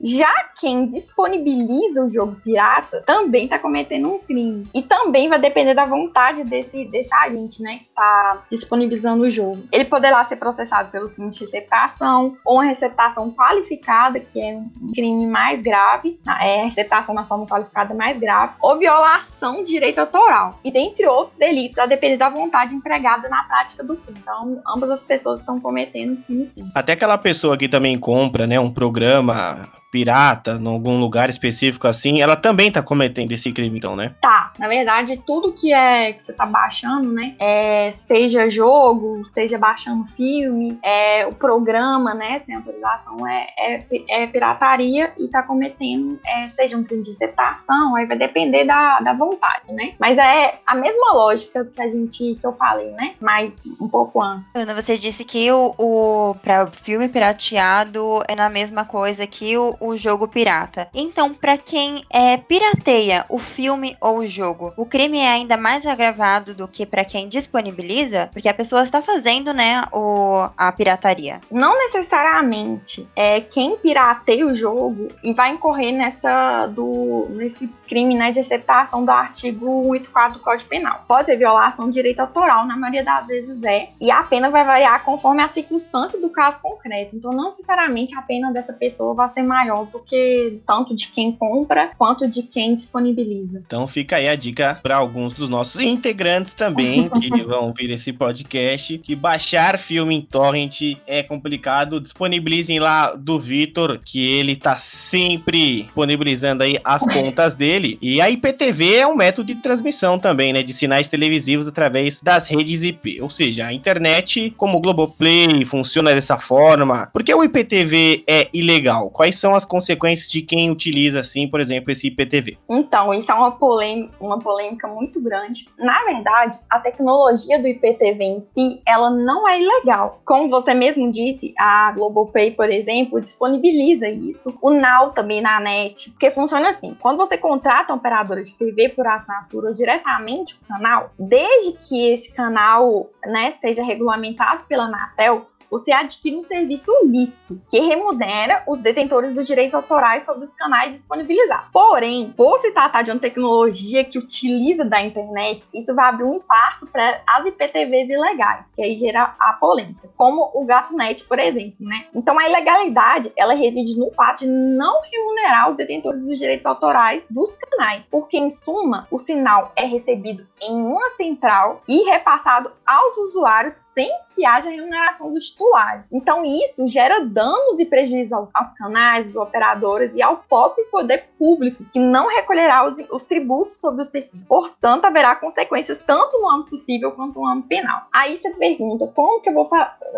Já 0.00 0.32
quem 0.58 0.86
disponibiliza 0.86 2.02
o 2.02 2.08
jogo 2.08 2.36
pirata 2.42 3.02
também 3.06 3.44
está 3.44 3.58
cometendo 3.58 4.08
um 4.08 4.18
crime. 4.18 4.66
E 4.74 4.82
também 4.82 5.28
vai 5.28 5.38
depender 5.38 5.74
da 5.74 5.84
vontade 5.84 6.44
desse, 6.44 6.84
desse 6.86 7.12
agente, 7.14 7.62
né, 7.62 7.78
que 7.78 7.84
está 7.84 8.42
disponibilizando 8.50 9.24
o 9.24 9.30
jogo. 9.30 9.62
Ele 9.70 9.84
poderá 9.84 10.24
ser 10.24 10.36
processado 10.36 10.90
pelo 10.90 11.10
crime 11.10 11.30
de 11.30 11.40
receptação 11.40 12.36
ou 12.44 12.56
uma 12.56 12.64
receptação 12.64 13.30
qualificada, 13.30 14.18
que 14.18 14.40
é 14.40 14.54
um 14.56 14.92
crime 14.92 15.26
mais 15.26 15.62
grave, 15.62 16.18
é 16.40 16.64
receptação 16.64 17.14
na 17.14 17.24
forma 17.24 17.46
qualificada 17.46 17.94
mais 17.94 18.18
grave, 18.18 18.54
ou 18.60 18.78
violação 18.78 19.64
de 19.64 19.72
direito 19.72 19.98
autoral. 19.98 20.58
E 20.64 20.70
dentre 20.70 21.06
outros 21.06 21.36
delitos, 21.38 21.78
a 21.78 21.86
depender 21.86 22.16
da 22.16 22.28
vontade 22.28 22.74
empregada 22.74 23.28
na 23.28 23.44
prática 23.44 23.84
do 23.84 23.96
crime. 23.96 24.18
Então, 24.20 24.60
ambas 24.66 24.90
as 24.90 25.02
pessoas 25.02 25.40
estão 25.40 25.60
cometendo 25.60 26.22
crime 26.24 26.50
sim. 26.54 26.70
Até 26.74 26.92
aquela 26.92 27.18
pessoa 27.18 27.56
que 27.56 27.68
também 27.68 27.98
compra, 27.98 28.46
né, 28.46 28.58
um 28.58 28.70
programa 28.70 29.35
Opa! 29.36 29.85
Pirata, 29.90 30.58
em 30.60 30.66
algum 30.66 30.98
lugar 30.98 31.30
específico 31.30 31.86
assim, 31.86 32.20
ela 32.20 32.36
também 32.36 32.70
tá 32.70 32.82
cometendo 32.82 33.32
esse 33.32 33.52
crime, 33.52 33.78
então, 33.78 33.96
né? 33.96 34.14
Tá. 34.20 34.52
Na 34.58 34.68
verdade, 34.68 35.22
tudo 35.26 35.52
que 35.52 35.72
é 35.72 36.12
que 36.12 36.22
você 36.22 36.32
tá 36.32 36.46
baixando, 36.46 37.12
né? 37.12 37.34
É, 37.38 37.90
seja 37.92 38.48
jogo, 38.48 39.24
seja 39.26 39.58
baixando 39.58 40.04
filme, 40.06 40.78
é, 40.82 41.26
o 41.26 41.34
programa, 41.34 42.14
né? 42.14 42.38
Sem 42.38 42.54
autorização 42.54 43.26
é, 43.26 43.46
é, 43.58 44.22
é 44.22 44.26
pirataria 44.26 45.12
e 45.18 45.28
tá 45.28 45.42
cometendo, 45.42 46.18
é, 46.26 46.48
seja 46.48 46.76
um 46.76 46.84
crime 46.84 47.02
de 47.02 47.14
separação, 47.14 47.96
aí 47.96 48.06
vai 48.06 48.16
depender 48.16 48.64
da, 48.64 49.00
da 49.00 49.12
vontade, 49.12 49.72
né? 49.72 49.94
Mas 49.98 50.18
é 50.18 50.58
a 50.66 50.74
mesma 50.74 51.12
lógica 51.12 51.64
que 51.64 51.80
a 51.80 51.88
gente, 51.88 52.34
que 52.34 52.46
eu 52.46 52.52
falei, 52.54 52.90
né? 52.92 53.14
Mas 53.20 53.60
um 53.80 53.88
pouco 53.88 54.22
antes. 54.22 54.54
Ana, 54.54 54.74
você 54.74 54.96
disse 54.96 55.24
que 55.24 55.50
o, 55.52 55.74
o 55.78 56.34
para 56.42 56.66
filme 56.66 57.08
pirateado 57.08 58.22
é 58.28 58.34
na 58.34 58.48
mesma 58.48 58.84
coisa 58.84 59.26
que 59.26 59.56
o, 59.56 59.75
o 59.80 59.96
jogo 59.96 60.28
pirata. 60.28 60.88
Então, 60.94 61.34
para 61.34 61.56
quem 61.56 62.04
é, 62.10 62.36
pirateia 62.36 63.24
o 63.28 63.38
filme 63.38 63.96
ou 64.00 64.18
o 64.18 64.26
jogo, 64.26 64.72
o 64.76 64.86
crime 64.86 65.18
é 65.18 65.28
ainda 65.28 65.56
mais 65.56 65.86
agravado 65.86 66.54
do 66.54 66.68
que 66.68 66.86
para 66.86 67.04
quem 67.04 67.28
disponibiliza, 67.28 68.28
porque 68.32 68.48
a 68.48 68.54
pessoa 68.54 68.82
está 68.82 69.02
fazendo, 69.02 69.52
né, 69.52 69.82
o, 69.92 70.48
a 70.56 70.72
pirataria. 70.72 71.40
Não 71.50 71.76
necessariamente. 71.78 73.06
É 73.14 73.40
quem 73.40 73.76
pirateia 73.76 74.46
o 74.46 74.54
jogo 74.54 75.08
e 75.22 75.32
vai 75.32 75.50
incorrer 75.50 75.92
nessa 75.92 76.66
do 76.66 77.26
nesse 77.30 77.68
crime, 77.88 78.14
né, 78.14 78.30
de 78.30 78.40
aceptação 78.40 79.04
do 79.04 79.10
artigo 79.10 79.82
184 79.82 80.38
do 80.38 80.44
Código 80.44 80.68
Penal. 80.68 81.04
Pode 81.06 81.26
ser 81.26 81.36
violação 81.36 81.86
de 81.86 81.92
direito 81.92 82.20
autoral, 82.20 82.66
na 82.66 82.76
maioria 82.76 83.04
das 83.04 83.26
vezes 83.26 83.62
é, 83.62 83.88
e 84.00 84.10
a 84.10 84.22
pena 84.22 84.50
vai 84.50 84.64
variar 84.64 85.04
conforme 85.04 85.42
a 85.42 85.48
circunstância 85.48 86.20
do 86.20 86.28
caso 86.30 86.60
concreto. 86.60 87.16
Então, 87.16 87.30
não 87.30 87.44
necessariamente 87.44 88.14
a 88.16 88.22
pena 88.22 88.52
dessa 88.52 88.72
pessoa 88.72 89.14
vai 89.14 89.28
ser 89.30 89.42
maior 89.42 89.65
maior 89.66 89.86
do 89.86 89.98
que 89.98 90.60
tanto 90.66 90.94
de 90.94 91.08
quem 91.08 91.32
compra 91.32 91.90
quanto 91.98 92.28
de 92.28 92.42
quem 92.42 92.74
disponibiliza. 92.74 93.62
Então 93.66 93.86
fica 93.88 94.16
aí 94.16 94.28
a 94.28 94.36
dica 94.36 94.78
para 94.82 94.96
alguns 94.96 95.34
dos 95.34 95.48
nossos 95.48 95.80
integrantes 95.80 96.54
também 96.54 97.08
que 97.20 97.42
vão 97.42 97.66
ouvir 97.66 97.90
esse 97.90 98.12
podcast 98.12 98.98
que 98.98 99.14
baixar 99.14 99.78
filme 99.78 100.14
em 100.14 100.20
torrent 100.22 100.80
é 101.06 101.22
complicado. 101.22 102.00
Disponibilizem 102.00 102.78
lá 102.78 103.14
do 103.14 103.38
Vitor 103.38 103.98
que 104.04 104.24
ele 104.24 104.56
tá 104.56 104.76
sempre 104.76 105.82
disponibilizando 105.82 106.62
aí 106.62 106.78
as 106.84 107.02
contas 107.12 107.54
dele. 107.54 107.98
E 108.00 108.20
a 108.20 108.30
IPTV 108.30 108.96
é 108.96 109.06
um 109.06 109.16
método 109.16 109.46
de 109.48 109.56
transmissão 109.56 110.18
também, 110.18 110.52
né, 110.52 110.62
de 110.62 110.72
sinais 110.72 111.08
televisivos 111.08 111.66
através 111.66 112.20
das 112.20 112.48
redes 112.48 112.82
IP. 112.82 113.20
Ou 113.20 113.30
seja, 113.30 113.66
a 113.66 113.72
internet, 113.72 114.52
como 114.56 114.78
o 114.78 114.80
Globoplay, 114.80 115.64
funciona 115.64 116.14
dessa 116.14 116.38
forma. 116.38 117.08
Por 117.12 117.22
que 117.22 117.34
o 117.34 117.42
IPTV 117.42 118.24
é 118.26 118.48
ilegal? 118.52 119.10
Quais 119.10 119.38
são 119.38 119.55
as 119.56 119.64
consequências 119.64 120.30
de 120.30 120.42
quem 120.42 120.70
utiliza, 120.70 121.20
assim, 121.20 121.48
por 121.48 121.60
exemplo, 121.60 121.90
esse 121.90 122.08
IPTV? 122.08 122.56
Então, 122.68 123.12
isso 123.14 123.30
é 123.30 123.34
uma 123.34 123.52
polêmica, 123.52 124.14
uma 124.20 124.38
polêmica 124.38 124.86
muito 124.88 125.20
grande. 125.20 125.68
Na 125.78 126.04
verdade, 126.04 126.58
a 126.70 126.78
tecnologia 126.78 127.58
do 127.60 127.66
IPTV 127.66 128.24
em 128.24 128.40
si, 128.42 128.82
ela 128.86 129.10
não 129.10 129.48
é 129.48 129.60
ilegal. 129.60 130.20
Como 130.24 130.48
você 130.48 130.74
mesmo 130.74 131.10
disse, 131.10 131.54
a 131.58 131.92
Globopay, 131.92 132.50
por 132.52 132.70
exemplo, 132.70 133.20
disponibiliza 133.20 134.08
isso. 134.08 134.56
O 134.60 134.70
Now 134.70 135.10
também 135.10 135.40
na 135.40 135.58
net, 135.60 136.10
porque 136.10 136.30
funciona 136.30 136.68
assim. 136.68 136.96
Quando 137.00 137.16
você 137.16 137.36
contrata 137.36 137.92
uma 137.92 137.98
operadora 137.98 138.42
de 138.42 138.54
TV 138.54 138.90
por 138.90 139.06
assinatura 139.06 139.72
diretamente 139.72 140.54
o 140.54 140.68
canal, 140.68 141.10
desde 141.18 141.72
que 141.72 142.12
esse 142.12 142.32
canal, 142.32 143.10
né, 143.24 143.52
seja 143.60 143.82
regulamentado 143.82 144.64
pela 144.64 144.84
Anatel, 144.84 145.46
você 145.70 145.92
adquire 145.92 146.36
um 146.36 146.42
serviço 146.42 146.92
lícito 147.04 147.60
que 147.70 147.80
remunera 147.80 148.62
os 148.66 148.80
detentores 148.80 149.32
dos 149.32 149.46
direitos 149.46 149.74
autorais 149.74 150.24
sobre 150.24 150.42
os 150.42 150.54
canais 150.54 150.94
disponibilizados. 150.94 151.68
Porém, 151.72 152.32
por 152.36 152.58
se 152.58 152.70
tratar 152.72 153.02
de 153.02 153.10
uma 153.10 153.20
tecnologia 153.20 154.04
que 154.04 154.18
utiliza 154.18 154.84
da 154.84 155.02
internet, 155.02 155.68
isso 155.74 155.94
vai 155.94 156.08
abrir 156.08 156.24
um 156.24 156.36
espaço 156.36 156.86
para 156.86 157.22
as 157.26 157.46
IPTVs 157.46 158.10
ilegais, 158.10 158.64
que 158.74 158.82
aí 158.82 158.96
gera 158.96 159.34
a 159.38 159.52
polêmica, 159.54 160.08
como 160.16 160.50
o 160.54 160.64
GatoNet, 160.64 161.24
por 161.24 161.38
exemplo, 161.38 161.76
né? 161.80 162.06
Então 162.14 162.38
a 162.38 162.46
ilegalidade, 162.46 163.32
ela 163.36 163.54
reside 163.54 163.98
no 163.98 164.10
fato 164.12 164.40
de 164.40 164.46
não 164.46 165.00
remunerar 165.02 165.68
os 165.68 165.76
detentores 165.76 166.26
dos 166.26 166.38
direitos 166.38 166.66
autorais 166.66 167.26
dos 167.30 167.56
canais, 167.56 168.04
porque 168.10 168.36
em 168.36 168.50
suma, 168.50 169.06
o 169.10 169.18
sinal 169.18 169.72
é 169.76 169.84
recebido 169.84 170.46
em 170.60 170.74
uma 170.74 171.08
central 171.10 171.82
e 171.88 172.02
repassado 172.04 172.70
aos 172.86 173.16
usuários 173.18 173.74
sem 173.94 174.10
que 174.34 174.44
haja 174.44 174.68
remuneração 174.68 175.30
dos 175.32 175.48
titulares. 175.56 176.04
Então, 176.12 176.44
isso 176.44 176.86
gera 176.86 177.24
danos 177.24 177.80
e 177.80 177.86
prejuízos 177.86 178.32
aos 178.32 178.72
canais, 178.72 179.26
aos 179.26 179.36
operadores 179.36 180.12
e 180.14 180.22
ao 180.22 180.36
próprio 180.48 180.84
poder 180.90 181.24
público, 181.38 181.84
que 181.90 181.98
não 181.98 182.28
recolherá 182.28 182.86
os, 182.86 182.96
os 183.10 183.22
tributos 183.22 183.78
sobre 183.78 184.02
o 184.02 184.04
serviço. 184.04 184.44
Portanto, 184.46 185.06
haverá 185.06 185.34
consequências 185.36 185.98
tanto 185.98 186.38
no 186.40 186.50
âmbito 186.50 186.76
civil 186.76 187.10
quanto 187.12 187.40
no 187.40 187.46
âmbito 187.46 187.68
penal. 187.68 188.02
Aí 188.12 188.36
você 188.36 188.50
pergunta, 188.50 189.10
como 189.14 189.40
que 189.40 189.48
eu 189.48 189.54
vou 189.54 189.66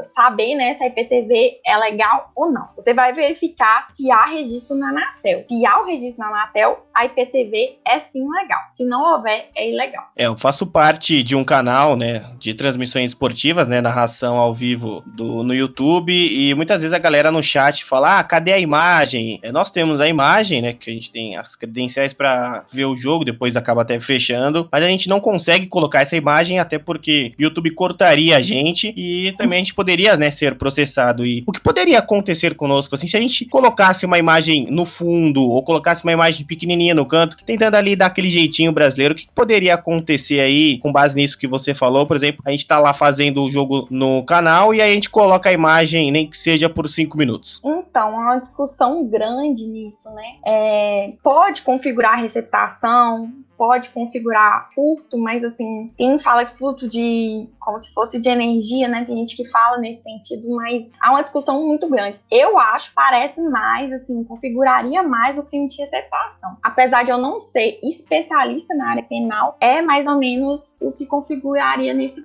saber 0.03 0.55
né, 0.57 0.74
se 0.74 0.83
a 0.83 0.88
IPTV 0.88 1.61
é 1.64 1.77
legal 1.77 2.27
ou 2.37 2.51
não? 2.51 2.68
Você 2.77 2.92
vai 2.92 3.12
verificar 3.12 3.88
se 3.94 4.11
há 4.11 4.27
registro 4.27 4.77
na 4.77 4.88
Anatel. 4.88 5.44
Se 5.48 5.66
há 5.66 5.81
o 5.81 5.85
registro 5.85 6.24
na 6.24 6.29
Anatel, 6.29 6.85
a 6.94 7.07
IPTV 7.07 7.79
é 7.87 8.01
sim 8.01 8.29
legal. 8.29 8.61
Se 8.74 8.85
não 8.85 9.14
houver, 9.14 9.51
é 9.55 9.70
ilegal. 9.70 10.05
É, 10.16 10.27
eu 10.27 10.37
faço 10.37 10.66
parte 10.66 11.22
de 11.22 11.37
um 11.37 11.44
canal, 11.44 11.96
né, 11.96 12.24
de 12.38 12.55
transmissões 12.55 13.11
esportivas, 13.11 13.68
né, 13.68 13.81
narração 13.81 14.38
ao 14.38 14.53
vivo 14.53 15.03
do, 15.07 15.27
no 15.42 15.54
YouTube 15.54 16.12
e 16.12 16.54
muitas 16.54 16.82
vezes 16.82 16.94
a 16.94 16.98
galera 16.98 17.30
no 17.30 17.42
chat 17.42 17.84
fala, 17.84 18.18
ah, 18.18 18.24
cadê 18.24 18.52
a 18.52 18.58
imagem? 18.58 19.38
É, 19.42 19.52
nós 19.52 19.70
temos 19.70 20.00
a 20.00 20.08
imagem, 20.08 20.62
né, 20.62 20.72
que 20.72 20.90
a 20.90 20.92
gente 20.92 21.10
tem 21.10 21.36
as 21.36 21.54
credenciais 21.54 22.12
para 22.12 22.64
ver 22.72 22.86
o 22.86 22.96
jogo, 22.96 23.24
depois 23.24 23.56
acaba 23.56 23.82
até 23.82 23.98
fechando, 24.00 24.68
mas 24.70 24.82
a 24.82 24.88
gente 24.88 25.08
não 25.08 25.20
consegue 25.20 25.66
colocar 25.66 26.00
essa 26.00 26.16
imagem 26.16 26.58
até 26.58 26.78
porque 26.78 27.32
o 27.38 27.42
YouTube 27.42 27.70
cortaria 27.70 28.36
a 28.36 28.42
gente 28.42 28.92
e 28.96 29.32
também 29.36 29.58
a 29.58 29.62
gente 29.62 29.74
poderia, 29.74 30.16
né, 30.16 30.30
ser 30.30 30.54
processado. 30.56 31.24
E 31.24 31.42
o 31.46 31.52
que 31.52 31.60
poderia 31.60 31.98
acontecer 31.98 32.54
conosco, 32.54 32.94
assim, 32.94 33.06
se 33.06 33.16
a 33.16 33.20
gente 33.20 33.44
colocasse 33.44 34.06
uma 34.06 34.18
imagem 34.18 34.66
no 34.70 34.84
fundo 34.84 35.42
ou 35.42 35.62
colocasse 35.62 36.02
uma 36.04 36.12
imagem 36.12 36.46
pequenininha 36.46 36.94
no 36.94 37.06
canto, 37.06 37.36
tentando 37.44 37.74
ali 37.76 37.96
dar 37.96 38.06
aquele 38.06 38.30
jeitinho 38.30 38.72
brasileiro. 38.72 39.14
O 39.14 39.16
que 39.16 39.28
poderia 39.34 39.74
acontecer 39.74 40.40
aí, 40.40 40.78
com 40.78 40.92
base 40.92 41.16
nisso 41.16 41.38
que 41.38 41.46
você 41.46 41.74
falou? 41.74 42.06
Por 42.06 42.16
exemplo, 42.16 42.42
a 42.44 42.50
gente 42.50 42.66
tá 42.66 42.78
lá 42.78 42.92
fazendo 42.92 43.42
o 43.42 43.50
jogo 43.50 43.86
no 43.90 44.22
canal 44.22 44.74
e 44.74 44.80
aí 44.80 44.92
a 44.92 44.94
gente 44.94 45.10
coloca 45.18 45.48
a 45.48 45.52
imagem, 45.52 46.12
nem 46.12 46.31
que 46.31 46.37
seja 46.37 46.68
por 46.68 46.88
cinco 46.88 47.18
minutos. 47.18 47.61
Então, 47.64 48.16
há 48.16 48.22
uma 48.22 48.38
discussão 48.38 49.04
grande 49.04 49.66
nisso, 49.66 50.09
né? 50.14 50.37
É, 50.46 51.12
pode 51.24 51.62
configurar 51.62 52.20
receptação, 52.20 53.28
pode 53.57 53.90
configurar 53.90 54.68
furto, 54.72 55.18
mas 55.18 55.42
assim, 55.42 55.92
quem 55.96 56.20
fala 56.20 56.46
furto 56.46 56.87
de 56.87 57.48
como 57.59 57.76
se 57.81 57.92
fosse 57.92 58.20
de 58.20 58.28
energia, 58.28 58.87
né? 58.87 59.04
Tem 59.04 59.16
gente 59.16 59.37
que 59.37 59.44
fala 59.44 59.78
nesse 59.78 60.04
sentido, 60.04 60.48
mas 60.54 60.87
há 61.00 61.11
uma 61.11 61.22
discussão 61.22 61.66
muito 61.66 61.88
grande. 61.88 62.20
Eu 62.31 62.57
acho, 62.57 62.92
parece 62.94 63.40
mais 63.40 63.92
assim, 63.92 64.22
configuraria 64.22 65.02
mais 65.02 65.37
o 65.37 65.42
crime 65.42 65.66
de 65.66 65.78
receptação. 65.78 66.57
Apesar 66.62 67.02
de 67.02 67.11
eu 67.11 67.18
não 67.18 67.40
ser 67.40 67.81
especialista 67.83 68.72
na 68.76 68.90
área 68.90 69.02
penal, 69.02 69.57
é 69.61 69.83
mais 69.83 70.07
ou 70.07 70.16
menos 70.16 70.76
o 70.81 70.92
que 70.92 71.04
configuraria 71.04 71.92
nesse. 71.92 72.22